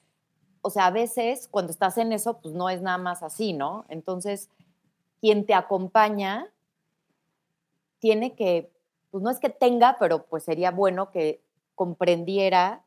[0.67, 3.85] O sea, a veces cuando estás en eso, pues no es nada más así, ¿no?
[3.89, 4.51] Entonces,
[5.21, 6.53] quien te acompaña
[8.01, 8.69] tiene que,
[9.13, 11.41] pues no es que tenga, pero pues sería bueno que
[11.77, 12.83] comprendiera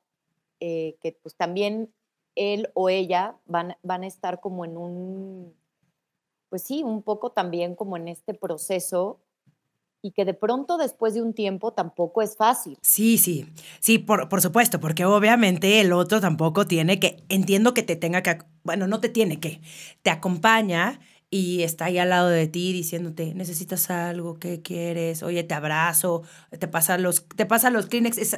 [0.59, 1.89] eh, que pues también
[2.35, 5.55] él o ella van, van a estar como en un,
[6.49, 9.21] pues sí, un poco también como en este proceso
[10.01, 12.77] y que de pronto después de un tiempo tampoco es fácil.
[12.81, 13.45] Sí, sí,
[13.79, 18.23] sí, por, por, supuesto, porque obviamente el otro tampoco tiene que, entiendo que te tenga
[18.23, 19.61] que, bueno, no te tiene que,
[20.01, 20.99] te acompaña
[21.31, 25.21] y está ahí al lado de ti diciéndote, necesitas algo, ¿qué quieres?
[25.21, 26.23] Oye, te abrazo,
[26.57, 28.37] te pasa los, te pasa los Kleenex,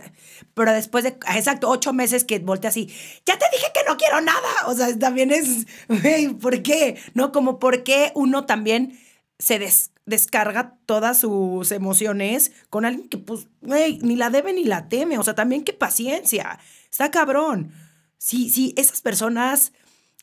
[0.54, 2.88] pero después de, exacto, ocho meses que volteas así,
[3.26, 5.67] ya te dije que no quiero nada, o sea, también es,
[6.41, 7.00] ¿por qué?
[7.13, 7.32] ¿No?
[7.32, 9.00] Como por qué uno también
[9.39, 9.58] se
[10.06, 15.18] descarga todas sus emociones con alguien que, pues, güey, ni la debe ni la teme,
[15.18, 16.60] o sea, también qué paciencia,
[16.90, 17.72] está cabrón.
[18.18, 19.72] Sí, sí, esas personas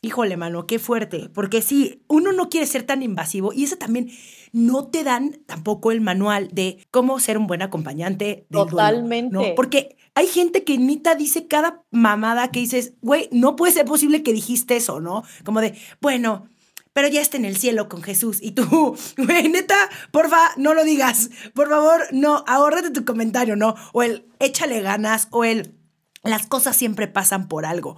[0.01, 1.29] Híjole, mano, qué fuerte.
[1.33, 4.09] Porque sí, uno no quiere ser tan invasivo y eso también
[4.53, 8.47] no te dan tampoco el manual de cómo ser un buen acompañante.
[8.49, 9.33] Totalmente.
[9.33, 9.55] ¿no?
[9.55, 14.23] Porque hay gente que nita dice cada mamada que dices, güey, no puede ser posible
[14.23, 15.23] que dijiste eso, ¿no?
[15.43, 16.47] Como de, bueno,
[16.93, 18.39] pero ya está en el cielo con Jesús.
[18.41, 19.77] Y tú, güey, neta,
[20.11, 21.29] porfa, no lo digas.
[21.53, 23.75] Por favor, no, ahórrate tu comentario, ¿no?
[23.93, 25.75] O el échale ganas, o el
[26.23, 27.97] las cosas siempre pasan por algo.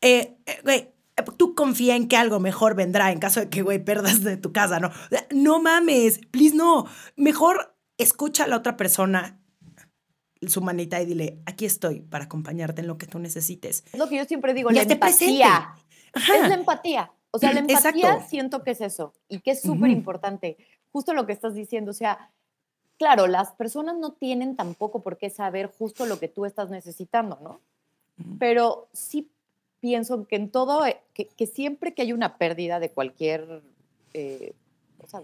[0.00, 0.92] Eh, eh, güey,
[1.36, 4.52] tú confía en que algo mejor vendrá en caso de que, güey, perdas de tu
[4.52, 4.90] casa, ¿no?
[5.30, 6.86] No mames, please no.
[7.16, 9.40] Mejor escucha a la otra persona
[10.46, 13.84] su manita y dile, aquí estoy para acompañarte en lo que tú necesites.
[13.92, 15.74] Es lo que yo siempre digo, la empatía.
[16.14, 17.12] Es la empatía.
[17.36, 20.56] O sea, la empatía siento que es eso y que es súper importante.
[20.92, 22.30] Justo lo que estás diciendo, o sea,
[22.98, 27.38] claro, las personas no tienen tampoco por qué saber justo lo que tú estás necesitando,
[27.42, 27.60] ¿no?
[28.38, 29.28] Pero sí
[29.80, 33.62] pienso que en todo, eh, que, siempre que hay una pérdida de cualquier,
[34.14, 34.54] eh,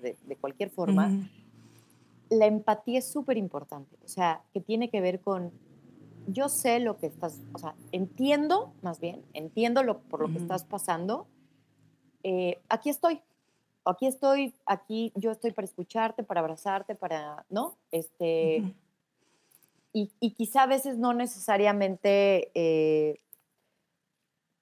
[0.02, 1.10] de, cualquier forma,
[2.28, 3.96] la empatía es súper importante.
[4.04, 5.52] O sea, que tiene que ver con,
[6.26, 10.38] yo sé lo que estás, o sea, entiendo, más bien, entiendo lo, por lo que
[10.38, 11.26] estás pasando.
[12.22, 13.20] Eh, aquí estoy,
[13.84, 17.76] aquí estoy, aquí yo estoy para escucharte, para abrazarte, para, ¿no?
[17.90, 18.74] Este,
[19.92, 22.50] y, y, quizá a veces no necesariamente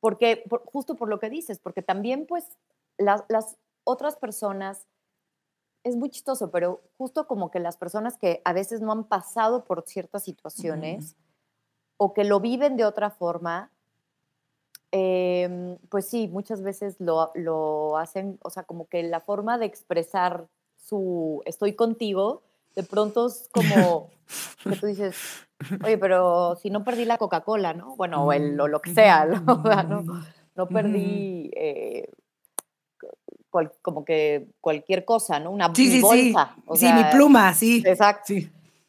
[0.01, 2.45] porque, justo por lo que dices, porque también pues
[2.97, 3.23] las,
[3.85, 4.87] otras personas,
[5.85, 9.65] es muy chistoso, pero justo como que las personas que a veces no han pasado
[9.65, 11.17] por ciertas situaciones
[11.97, 13.71] o que lo viven de otra forma,
[14.93, 19.67] em, pues sí, muchas veces lo, lo, hacen, o sea, como que la forma de
[19.67, 22.43] expresar su estoy contigo,
[22.75, 24.11] de pronto es como
[24.65, 25.17] que tú dices,
[25.85, 27.97] Oye, pero si no perdí la Coca-Cola, ¿no?
[27.97, 29.63] Bueno, o, el, lo que sea, ¿no?
[30.57, 32.09] no, perdí eh,
[33.83, 35.51] como que cualquier cosa, ¿no?
[35.51, 36.55] Una sí, bolsa.
[36.75, 37.83] Sí, sí mi pluma, sí.
[37.85, 38.35] Exacto.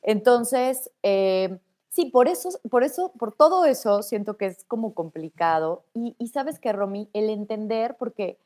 [0.02, 1.58] Entonces, eh,
[1.92, 5.84] Sí, por eso, por eso, por todo eso siento que es como complicado.
[5.94, 8.40] Y, y sabes que, Romy, el entender, porque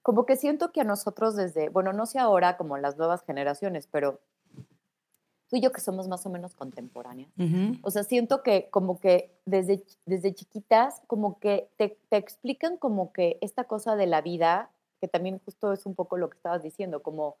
[0.00, 3.86] como que siento que a nosotros desde, bueno, no sé ahora como las nuevas generaciones,
[3.86, 4.20] pero
[5.48, 7.30] tú y yo que somos más o menos contemporáneas.
[7.82, 13.12] O sea, siento que como que desde, desde chiquitas, como que te, te, explican como
[13.12, 16.62] que esta cosa de la vida, que también justo es un poco lo que estabas
[16.62, 17.36] diciendo, como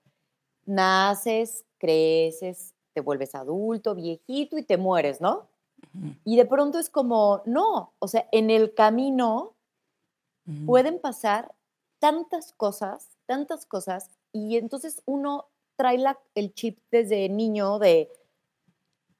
[0.66, 5.48] naces, creces, te vuelves adulto, viejito y te mueres, ¿no?
[6.24, 9.52] Y de pronto es como, no, o sea, en el camino
[10.64, 11.54] pueden pasar
[11.98, 15.44] tantas cosas, tantas cosas, y entonces uno
[15.76, 18.10] trae la, el chip desde niño de,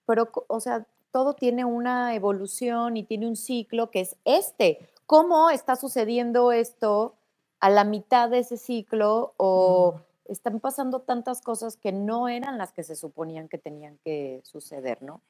[0.07, 4.89] pero, o sea, todo tiene una evolución y tiene un ciclo que es este.
[5.05, 7.17] ¿Cómo está sucediendo esto
[7.61, 12.73] a la mitad de ese ciclo o están pasando tantas cosas que no eran las
[12.73, 15.23] que se suponían que tenían que suceder, ¿no?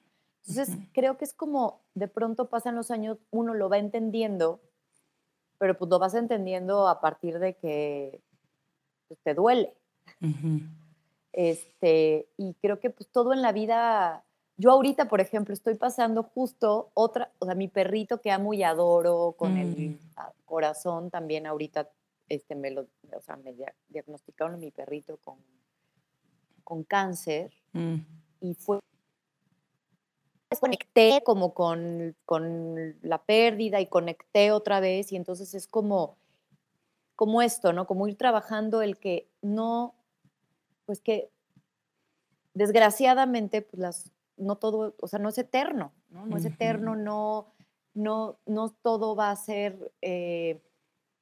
[0.46, 4.60] Entonces, creo que es como de pronto pasan los años, uno lo va entendiendo,
[5.58, 8.20] pero pues lo vas entendiendo a partir de que
[9.08, 9.74] pues, te duele.
[11.32, 14.24] Este, y creo que pues todo en la vida,
[14.56, 18.62] yo ahorita, por ejemplo, estoy pasando justo otra, o sea, mi perrito que amo y
[18.62, 19.98] adoro, con el mm.
[20.44, 21.90] corazón también ahorita
[22.28, 23.54] este, me lo, o sea, me
[23.88, 25.38] diagnosticaron a mi perrito con,
[26.64, 27.96] con cáncer mm.
[28.40, 28.80] y fue
[30.60, 36.16] conecté como con, con, la pérdida y conecté otra vez y entonces es como,
[37.14, 37.86] como esto, ¿no?
[37.86, 39.94] Como ir trabajando el que no,
[40.86, 41.30] pues que
[42.54, 46.26] desgraciadamente, pues las, no todo, o sea, no es eterno, ¿no?
[46.26, 47.52] No es eterno, no,
[47.94, 49.92] no, no todo va a ser...
[50.00, 50.62] Eh,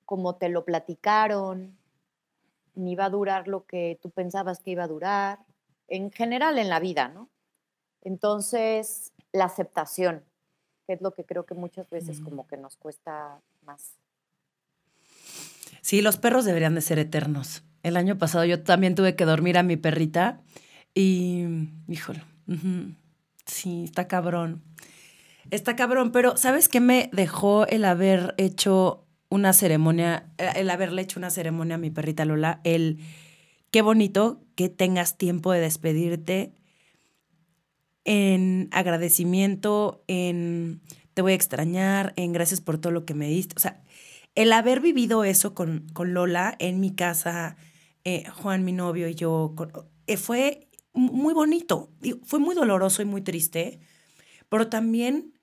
[0.04, 1.76] como te lo platicaron,
[2.74, 5.38] ni va a durar lo que tú pensabas que iba a durar,
[5.88, 7.28] en general en la vida, ¿no?
[8.02, 10.24] Entonces, la aceptación,
[10.86, 13.94] que es lo que creo que muchas veces como que nos cuesta más.
[15.80, 17.62] Sí, los perros deberían de ser eternos.
[17.82, 20.40] El año pasado yo también tuve que dormir a mi perrita
[20.94, 21.44] y,
[21.88, 22.22] híjole,
[23.46, 24.62] sí, está cabrón.
[25.50, 29.03] Está cabrón, pero ¿sabes qué me dejó el haber hecho
[29.34, 32.98] una ceremonia, eh, el haberle hecho una ceremonia a mi perrita Lola, el
[33.70, 36.54] qué bonito que tengas tiempo de despedirte
[38.04, 40.80] en agradecimiento, en
[41.14, 43.54] te voy a extrañar, en gracias por todo lo que me diste.
[43.56, 43.82] O sea,
[44.34, 47.56] el haber vivido eso con, con Lola en mi casa,
[48.04, 49.54] eh, Juan, mi novio y yo,
[50.06, 51.90] eh, fue muy bonito.
[52.24, 53.80] Fue muy doloroso y muy triste,
[54.48, 55.34] pero también,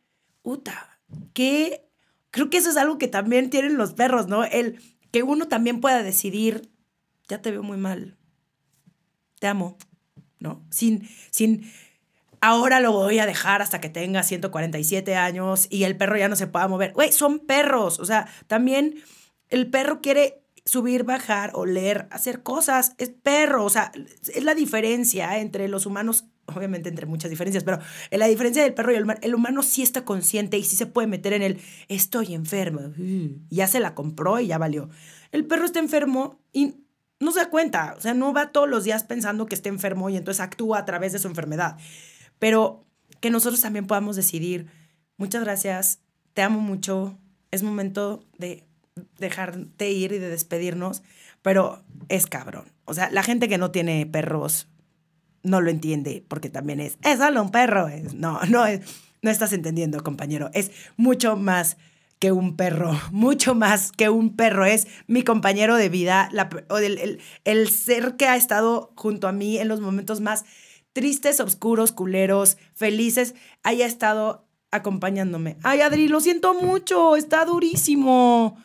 [0.42, 1.00] puta,
[1.34, 1.91] qué
[2.32, 4.44] creo que eso es algo que también tienen los perros, ¿no?
[4.44, 6.72] El que uno también pueda decidir,
[7.28, 8.18] ya te veo muy mal,
[9.40, 9.78] te amo,
[10.40, 10.66] ¿no?
[10.72, 11.72] Sin, sin,
[12.40, 16.36] ahora lo voy a dejar hasta que tenga 147 años y el perro ya no
[16.36, 16.94] se pueda mover.
[16.94, 19.04] Güey, son perros, o sea, también
[19.50, 23.92] el perro quiere subir, bajar, oler, hacer cosas, es perro, o sea,
[24.34, 27.80] es la diferencia entre los humanos obviamente entre muchas diferencias, pero
[28.12, 30.86] la diferencia del perro y el humano, el humano sí está consciente y sí se
[30.86, 32.94] puede meter en el estoy enfermo,
[33.50, 34.90] ya se la compró y ya valió.
[35.32, 36.76] El perro está enfermo y
[37.20, 40.10] no se da cuenta, o sea, no va todos los días pensando que está enfermo
[40.10, 41.78] y entonces actúa a través de su enfermedad,
[42.40, 42.86] pero
[43.20, 44.68] que nosotros también podamos decidir,
[45.18, 46.00] muchas gracias,
[46.34, 47.18] te amo mucho,
[47.52, 48.66] es momento de
[49.20, 51.04] dejarte ir y de despedirnos,
[51.42, 52.66] pero es cabrón.
[52.86, 54.68] O sea, la gente que no tiene perros
[55.44, 57.88] no lo entiende porque también es, es solo un perro.
[58.14, 58.82] No, no, es,
[59.22, 60.50] no estás entendiendo, compañero.
[60.54, 61.78] Es mucho más
[62.20, 64.66] que un perro, mucho más que un perro.
[64.66, 66.50] Es mi compañero de vida, la,
[66.80, 70.46] el, el, ser que ha estado junto a mí en los momentos más
[70.94, 75.58] tristes, oscuros, culeros, felices, haya estado acompañándome.
[75.64, 78.58] Ay, Adri, lo siento mucho, está durísimo.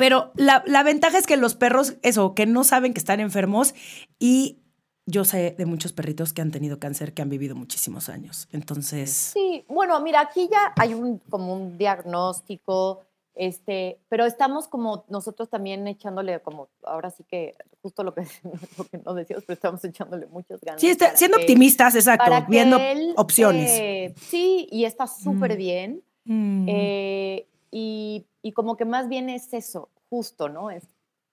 [0.00, 3.74] Pero la, ventaja es que los perros, eso, que no saben que están enfermos
[4.18, 4.62] y
[5.04, 8.48] yo sé de muchos perritos que han tenido cáncer que han vivido muchísimos años.
[8.50, 9.10] Entonces.
[9.10, 13.02] Sí, bueno, mira, aquí ya hay un como un diagnóstico,
[13.34, 18.22] este, pero estamos como nosotros también echándole como, ahora sí que justo lo que,
[18.78, 20.80] lo que no decíamos, pero estamos echándole muchas ganas.
[20.80, 22.78] Sí, está, siendo optimistas, exacto, viendo
[23.16, 23.70] opciones.
[23.70, 25.58] Eh, sí, y está súper mm.
[25.58, 26.02] bien.
[26.24, 26.66] Mm.
[26.70, 30.70] Eh, y, y, como que más bien es eso, justo, ¿no?
[30.70, 30.84] Es,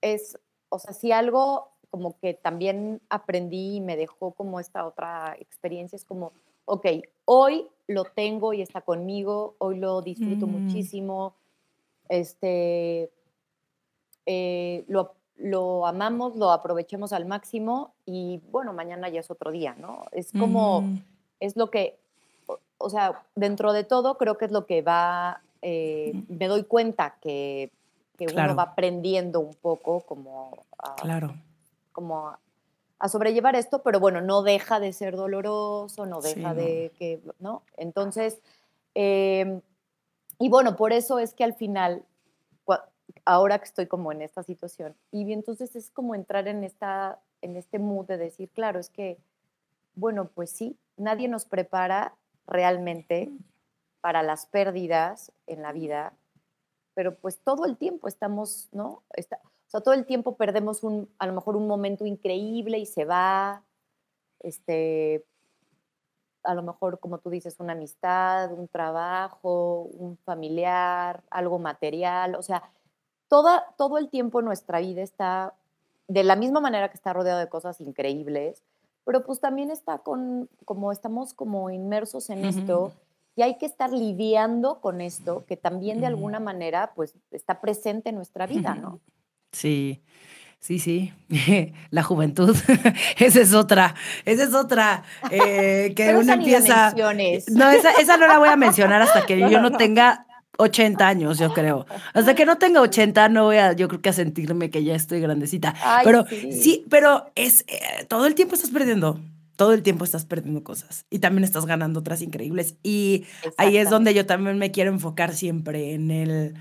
[0.01, 5.35] es, o sea, si algo como que también aprendí y me dejó como esta otra
[5.39, 6.31] experiencia, es como,
[6.65, 6.85] ok,
[7.25, 10.49] hoy lo tengo y está conmigo, hoy lo disfruto mm.
[10.49, 11.33] muchísimo,
[12.09, 13.11] este,
[14.25, 19.75] eh, lo, lo, amamos, lo aprovechemos al máximo y bueno, mañana ya es otro día,
[19.79, 20.05] ¿no?
[20.11, 20.83] Es como,
[21.39, 21.97] es lo que
[22.77, 27.17] o sea, dentro de todo creo que es lo que va, eh, me doy cuenta
[27.21, 27.71] que,
[28.25, 31.35] uno va aprendiendo un poco como a, claro.
[31.91, 32.29] como
[32.99, 37.61] a, sobrellevar esto, pero bueno, no deja de ser doloroso, no deja de que, ¿no?
[37.77, 38.41] Entonces,
[38.95, 39.61] em,
[40.39, 42.03] y bueno, por eso es que al final,
[43.25, 47.55] ahora que estoy como en esta situación, y entonces es como entrar en, esta, en
[47.55, 49.19] este mood de decir, claro, es que,
[49.95, 52.15] bueno, pues sí, nadie nos prepara
[52.47, 53.31] realmente
[54.01, 56.13] para las pérdidas en la vida,
[56.97, 59.03] pero pues todo el tiempo estamos, ¿no?
[59.13, 62.87] Está, o sea, todo el tiempo perdemos un, a lo mejor un momento increíble y
[62.87, 63.61] se va,
[64.39, 65.23] este,
[66.41, 72.41] a lo mejor, como tú dices, una amistad, un trabajo, un familiar, algo material, o
[72.41, 72.63] sea,
[73.27, 75.53] toda, todo el tiempo nuestra vida está,
[76.07, 78.63] de la misma manera que está rodeado de cosas increíbles,
[79.05, 82.91] pero pues también está con, como estamos como inmersos en esto
[83.37, 88.09] y hay que estar lidiando con esto, que también de alguna manera pues está presente
[88.09, 88.99] en nuestra vida, ¿no?
[89.51, 90.01] Sí,
[90.59, 91.13] sí, sí,
[91.91, 92.57] la juventud,
[93.19, 93.93] esa es otra,
[94.25, 96.95] esa es otra, eh, que uno empieza...
[97.51, 100.25] No, esa, esa no la voy a mencionar hasta que yo no tenga
[100.57, 101.85] 80 años, yo creo.
[102.15, 104.95] Hasta que no tenga 80 no voy a, yo creo que a sentirme que ya
[104.95, 105.75] estoy grandecita.
[106.03, 106.85] pero sí.
[106.89, 109.19] pero es, eh, todo el tiempo estás perdiendo.
[109.57, 112.75] Todo el tiempo estás perdiendo cosas y también estás ganando otras increíbles.
[112.83, 113.25] Y
[113.57, 116.55] ahí es donde yo también me quiero enfocar siempre en el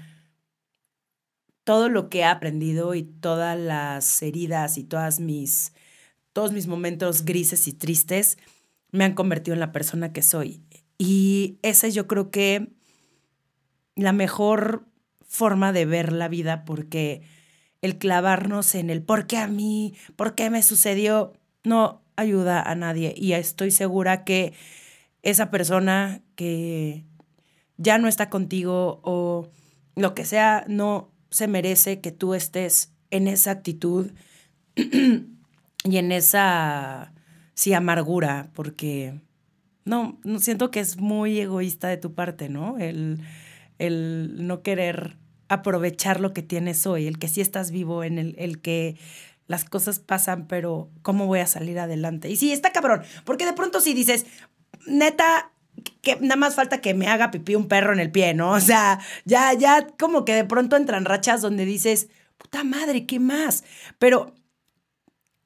[1.62, 5.72] todo lo que he aprendido y todas las heridas y todas mis
[6.32, 8.38] todos mis momentos grises y tristes
[8.92, 10.62] me han convertido en la persona que soy.
[10.99, 12.72] Y ese yo creo que
[13.94, 14.86] la mejor
[15.26, 17.22] forma de ver la vida porque
[17.82, 21.32] el clavarnos en el por qué a mí, por qué me sucedió,
[21.64, 23.14] no ayuda a nadie.
[23.17, 24.53] Y estoy segura que
[25.23, 27.05] esa persona que
[27.77, 29.51] ya no está contigo o
[29.95, 34.11] lo que sea, no se merece que tú estés en esa actitud
[34.77, 37.12] y en esa,
[37.55, 39.21] sí, amargura, porque
[39.85, 42.79] no, no siento que es muy egoísta de tu parte, ¿no?
[42.79, 43.21] El
[43.79, 45.17] el no querer
[45.49, 48.97] aprovechar lo que tienes hoy, el que sí estás vivo, en el, el que
[49.47, 52.28] las cosas pasan, pero ¿cómo voy a salir adelante?
[52.28, 54.26] Y sí, está cabrón, porque de pronto si dices,
[54.86, 55.53] neta,
[56.03, 58.51] que nada más falta que me haga pipí un perro en el pie, ¿no?
[58.53, 63.20] O sea, ya, ya como que de pronto entran rachas donde dices, puta madre, ¿qué
[63.20, 63.64] más?
[63.99, 64.34] Pero,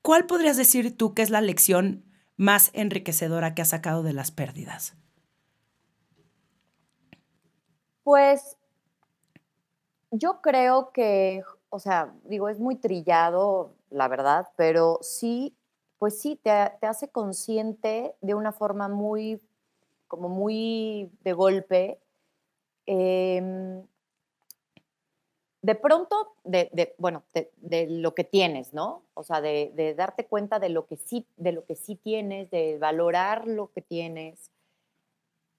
[0.03, 2.05] ¿cuál podrías decir tú que es la lección
[2.37, 4.97] más enriquecedora que has sacado de las pérdidas?
[8.03, 8.57] Pues
[10.11, 15.57] yo creo que, o sea, digo, es muy trillado, la verdad, pero sí,
[15.99, 19.41] pues sí, te, hace consciente de una forma muy,
[20.09, 22.01] como muy de golpe.
[22.87, 23.83] Em,
[25.63, 29.03] de pronto, de, bueno, de, lo que tienes, ¿no?
[29.13, 32.79] O sea, de, darte cuenta de lo que sí, de lo que sí tienes, de
[32.79, 34.51] valorar lo que tienes,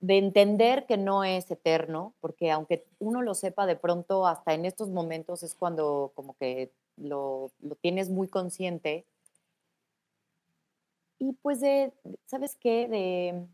[0.02, 4.66] de entender que no es eterno, porque aunque uno lo sepa de pronto, hasta en
[4.66, 9.06] estos momentos es cuando como que lo, tienes muy consciente.
[11.20, 11.94] Y pues de,
[12.26, 12.88] ¿sabes qué?
[12.88, 13.46] De,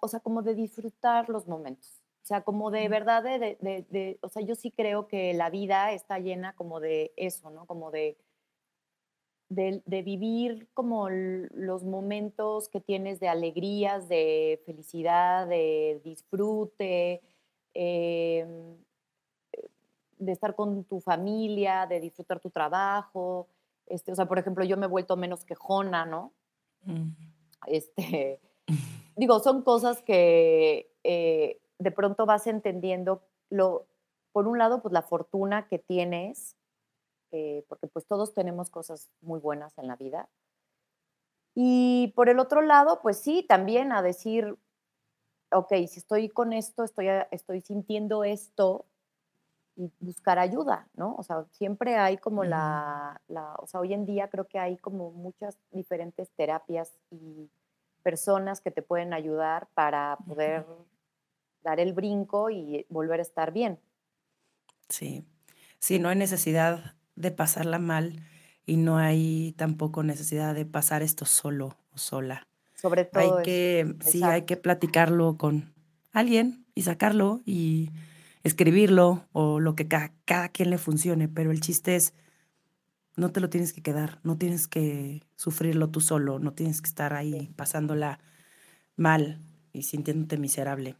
[0.00, 2.00] o sea, como de disfrutar los momentos.
[2.22, 5.92] O sea, como de verdad, de, de, o sea, yo sí creo que la vida
[5.92, 7.66] está llena como de eso, ¿no?
[7.66, 8.16] Como de
[9.48, 17.22] de, vivir como los momentos que tienes de alegrías, de felicidad, de disfrute,
[17.74, 18.76] em,
[20.18, 23.48] de estar con tu familia, de disfrutar tu trabajo.
[23.86, 26.32] Este, o sea, por ejemplo, yo me he vuelto menos quejona, ¿no?
[27.66, 28.40] Este,
[29.16, 33.86] digo, son cosas que eh, de pronto vas entendiendo, lo,
[34.32, 36.55] por un lado, pues la fortuna que tienes
[37.32, 40.28] eh, porque pues todos tenemos cosas muy buenas en la vida.
[41.54, 44.56] Y por el otro lado, pues sí, también a decir,
[45.50, 48.86] ok, si estoy con esto, estoy, estoy sintiendo esto,
[49.76, 51.14] y buscar ayuda, ¿no?
[51.16, 54.78] O sea, siempre hay como la, la, o sea, hoy en día creo que hay
[54.78, 57.50] como muchas diferentes terapias y
[58.02, 60.64] personas que te pueden ayudar para poder
[61.62, 63.78] dar el brinco y volver a estar bien.
[64.88, 65.26] Sí,
[65.78, 68.22] sí, no hay necesidad de pasarla mal
[68.66, 72.46] y no hay tampoco necesidad de pasar esto solo o sola.
[72.74, 73.38] Sobre todo.
[73.38, 75.72] Hay que, sí, hay que platicarlo con
[76.12, 77.90] alguien y sacarlo y
[78.42, 82.14] escribirlo o lo que cada, cada quien le funcione, pero el chiste es,
[83.16, 86.88] no te lo tienes que quedar, no tienes que sufrirlo tú solo, no tienes que
[86.88, 88.20] estar ahí pasándola
[88.96, 89.40] mal.
[89.72, 90.96] y sintiéndote miserable.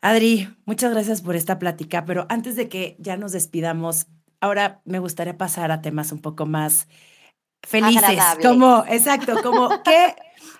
[0.00, 4.06] Adri, muchas gracias por esta plática, pero antes de que ya nos despidamos,
[4.44, 6.86] ahora me gustaría pasar a temas un poco más
[7.62, 8.20] felices.
[8.42, 10.14] Como, exacto, como qué,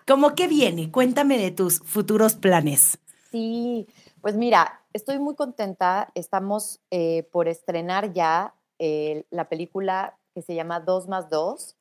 [0.06, 0.90] como qué viene.
[0.90, 2.98] Cuéntame de tus futuros planes.
[3.30, 3.86] Sí,
[4.22, 6.10] pues mira, estoy muy contenta.
[6.14, 11.76] Estamos eh, por estrenar ya eh, la película que se llama Dos más Dos.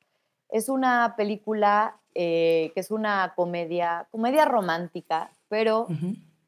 [0.50, 5.88] Es una película eh, que es una comedia, comedia romántica, pero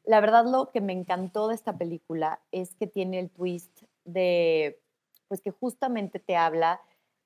[0.05, 4.79] la verdad lo que me encantó de esta película es que tiene el twist de,
[5.27, 6.81] pues que justamente te habla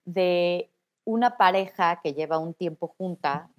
[0.06, 0.70] de
[1.06, 3.49] una pareja que lleva un tiempo junta,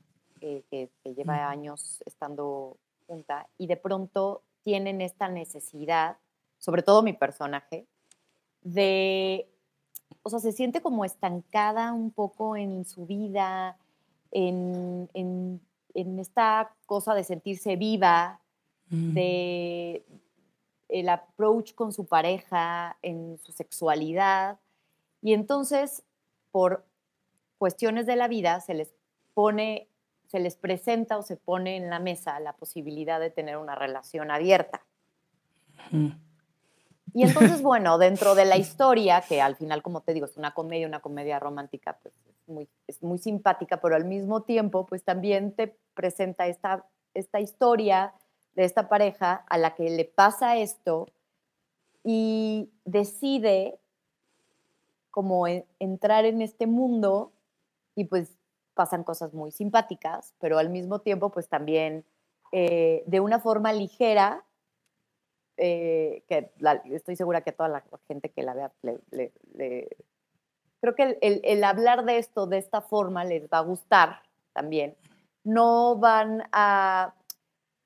[0.41, 2.77] que, que, lleva años estando
[3.07, 6.17] junta, y de pronto tienen esta necesidad,
[6.59, 7.87] sobre todo mi personaje,
[8.63, 9.49] de,
[10.23, 13.77] o sea, se siente como estancada un poco en su vida,
[14.31, 15.61] en, en,
[15.95, 18.41] en esta cosa de sentirse viva,
[18.89, 20.05] de
[20.93, 24.59] el approach con su pareja, en su sexualidad.
[25.23, 26.05] Y entonces,
[26.51, 26.85] por
[27.57, 28.93] cuestiones de la vida, se les
[29.33, 29.89] pone,
[30.29, 34.31] se les presenta o se pone en la mesa la posibilidad de tener una relación
[34.31, 34.83] abierta.
[37.15, 40.53] Y entonces, bueno, dentro de la historia, que al final, como te digo, es una
[40.53, 45.03] comedia, una comedia romántica, pues es muy, es muy simpática, pero al mismo tiempo, pues
[45.03, 48.13] también te presenta esta, esta historia
[48.55, 51.09] de esta pareja a la que le pasa esto
[52.05, 53.79] y decide
[55.11, 57.33] como entrar en este mundo
[57.95, 58.35] y pues
[58.75, 62.05] pasan cosas muy simpáticas, pero al mismo tiempo pues también
[62.51, 64.45] eh, de una forma ligera,
[65.59, 66.51] eh, que
[66.91, 68.73] estoy segura que toda la gente que la vea
[70.81, 74.23] creo que el hablar de esto de esta forma les va a gustar
[74.53, 74.97] también.
[75.45, 77.15] No van a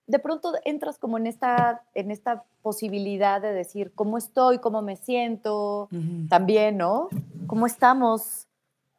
[0.07, 4.97] de pronto entras como en esta, en esta posibilidad de decir cómo estoy, cómo me
[4.97, 5.89] siento,
[6.29, 7.09] también, ¿no?
[7.47, 8.47] ¿Cómo estamos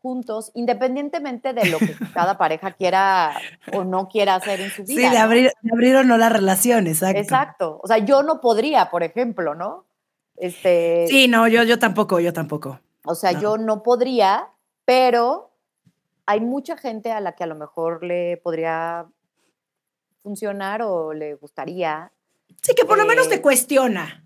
[0.01, 3.33] juntos, independientemente de lo que cada pareja quiera
[3.73, 5.09] o no quiera hacer en su vida?
[5.09, 7.19] Sí, de abrir, abrir o no la relación, exacto.
[7.19, 7.79] Exacto.
[7.83, 9.85] O sea, yo no podría, por ejemplo, ¿no?
[10.35, 12.79] Este, sí, no, yo, yo tampoco, yo tampoco.
[13.05, 14.49] O sea, yo no podría,
[14.85, 15.51] pero
[16.25, 19.07] hay mucha gente a la que a lo mejor le podría
[20.27, 22.11] funcionar o le gustaría.
[22.61, 24.25] Sí, que por lo menos te eh, cuestiona.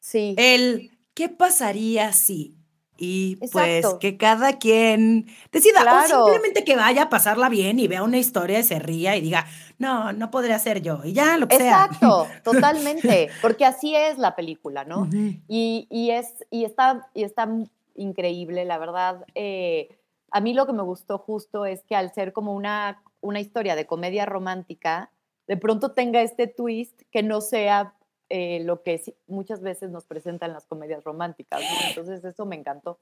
[0.00, 0.34] Sí.
[0.38, 2.56] El, ¿qué pasaría si?
[2.96, 8.02] Y pues que cada quien decida, o simplemente que vaya a pasarla bien y vea
[8.02, 9.44] una historia y se ría y diga,
[9.78, 11.84] no, no podría ser yo, y ya lo que sea.
[11.84, 15.08] Exacto, totalmente, porque así es la película, ¿no?
[15.48, 17.48] y, y, es, y, está, y está
[17.94, 19.26] increíble, la verdad.
[19.34, 19.98] Eh,
[20.30, 23.74] a mí lo que me gustó justo es que al ser como una, una historia
[23.74, 25.10] de comedia romántica,
[25.46, 27.94] de pronto tenga este twist que no sea
[28.28, 31.60] eh, lo que muchas veces nos presentan las comedias románticas.
[31.88, 32.98] Entonces eso me encantó.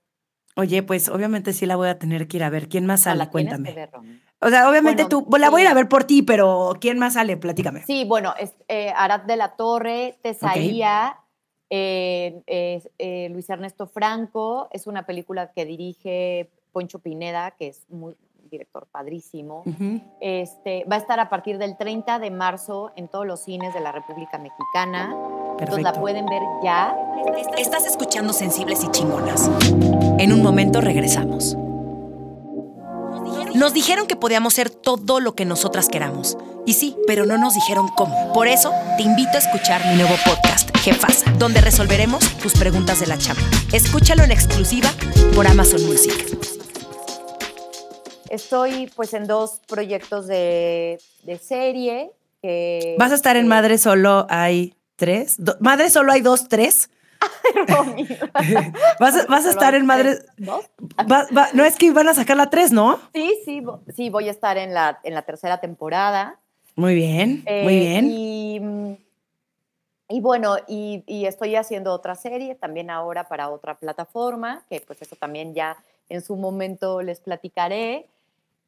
[0.56, 2.68] Oye, pues obviamente sí la voy a tener que ir a ver.
[2.68, 3.28] ¿Quién más sale?
[3.28, 3.88] Cuéntame.
[4.40, 7.14] o sea, obviamente tú, la voy a ir a ver por ti, pero ¿quién más
[7.14, 7.36] sale?
[7.36, 7.84] Platícame.
[7.84, 11.20] Sí, bueno, es eh, Arad de la Torre, Tesaía,
[11.70, 14.68] eh, Luis Ernesto Franco.
[14.72, 18.16] Es una película que dirige Poncho Pineda, que es muy,
[18.50, 19.64] director padrísimo.
[20.20, 23.80] este, va a estar a partir del 30 de marzo en todos los cines de
[23.80, 25.14] la República Mexicana.
[25.58, 26.96] Entonces la pueden ver ya.
[27.58, 29.50] Estás escuchando Sensibles y Chingonas.
[30.18, 31.56] En un momento regresamos.
[33.54, 36.38] Nos dijeron que podíamos ser todo lo que nosotras queramos.
[36.66, 38.32] Y sí, pero no nos dijeron cómo.
[38.32, 43.06] Por eso, te invito a escuchar mi nuevo podcast, Jefasa, donde resolveremos tus preguntas de
[43.06, 43.42] la chamba.
[43.72, 44.90] Escúchalo en exclusiva
[45.34, 46.49] por Amazon Music.
[48.30, 50.98] Estoy pues en dos proyectos de,
[51.42, 52.12] serie.
[52.96, 55.36] ¿Vas a estar en Madre Solo hay tres?
[55.58, 56.90] ¿Madre Solo hay dos, tres?
[59.00, 60.20] vas, a, vas a estar en Madre.
[60.36, 60.64] ¿Dos?
[61.54, 63.00] no es que van a sacar la tres, ¿no?
[63.12, 63.64] Sí, sí,
[63.96, 66.38] sí, voy a estar en la, en la tercera temporada.
[66.76, 68.10] Muy bien, muy eh, bien.
[68.10, 68.60] Y,
[70.08, 75.02] y bueno, y, y, estoy haciendo otra serie también ahora para otra plataforma, que pues
[75.02, 75.76] eso también ya
[76.08, 78.06] en su momento les platicaré.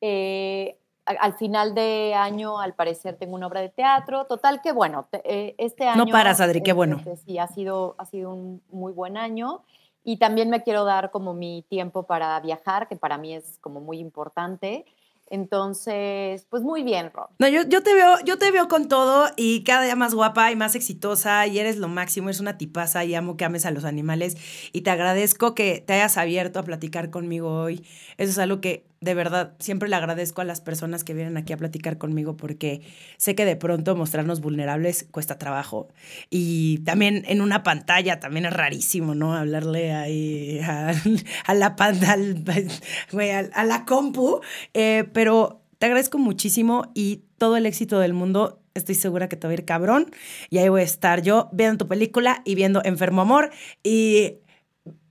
[0.03, 4.27] Eh, al final de año, al parecer, tengo una obra de teatro.
[4.27, 6.05] Total que, bueno, eh, este año...
[6.05, 6.99] No paras, Adri, qué bueno.
[6.99, 9.63] Este, sí, ha sido, ha sido un muy buen año.
[10.05, 13.81] Y también me quiero dar como mi tiempo para viajar, que para mí es como
[13.81, 14.85] muy importante.
[15.31, 17.29] Entonces, pues muy bien, Rob.
[17.39, 20.51] No, yo, yo, te veo, yo te veo con todo y cada día más guapa
[20.53, 23.71] y más exitosa y eres lo máximo, eres una tipaza y amo que ames a
[23.71, 24.37] los animales
[24.73, 27.87] y te agradezco que te hayas abierto a platicar conmigo hoy.
[28.19, 31.53] Eso es algo que de verdad, siempre le agradezco a las personas que vienen aquí
[31.53, 32.83] a platicar conmigo porque
[33.17, 35.89] sé que de pronto mostrarnos vulnerables cuesta trabajo.
[36.31, 39.35] Y también en una pantalla también es rarísimo, ¿no?
[39.35, 40.61] Hablarle ahí
[41.47, 42.23] a, la pantalla,
[43.55, 44.41] a, la compu.
[44.73, 48.61] Eh, pero te agradezco muchísimo y todo el éxito del mundo.
[48.75, 50.13] Estoy segura que te va a ir cabrón.
[50.49, 53.51] Y ahí voy a estar yo viendo tu película y viendo Enfermo Amor.
[53.83, 54.37] Y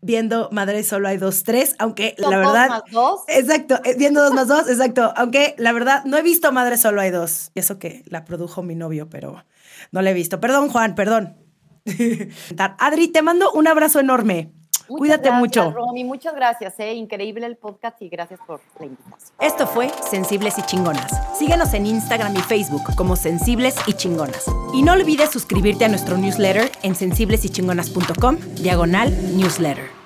[0.02, 2.68] viendo Madre Solo hay dos, tres, aunque la verdad...
[2.68, 3.22] Dos más dos.
[3.28, 5.14] Exacto, eh, viendo dos más dos, exacto.
[5.16, 7.52] Aunque la verdad no he visto Madre Solo hay dos.
[7.54, 9.44] Y eso que la produjo mi novio, pero
[9.92, 10.40] no la he visto.
[10.40, 11.38] Perdón, Juan, perdón.
[12.78, 14.52] Adri, te mando un abrazo enorme.
[14.98, 15.72] Cuídate mucho.
[15.72, 16.94] Romy, muchas gracias, eh.
[16.94, 19.32] increíble el podcast y gracias por la invitación.
[19.40, 21.38] Esto fue Sensibles y Chingonas.
[21.38, 24.46] Síguenos en Instagram y Facebook como Sensibles y Chingonas.
[24.74, 30.01] Y no olvides suscribirte a nuestro newsletter en sensiblesychingonas.com, diagonal newsletter.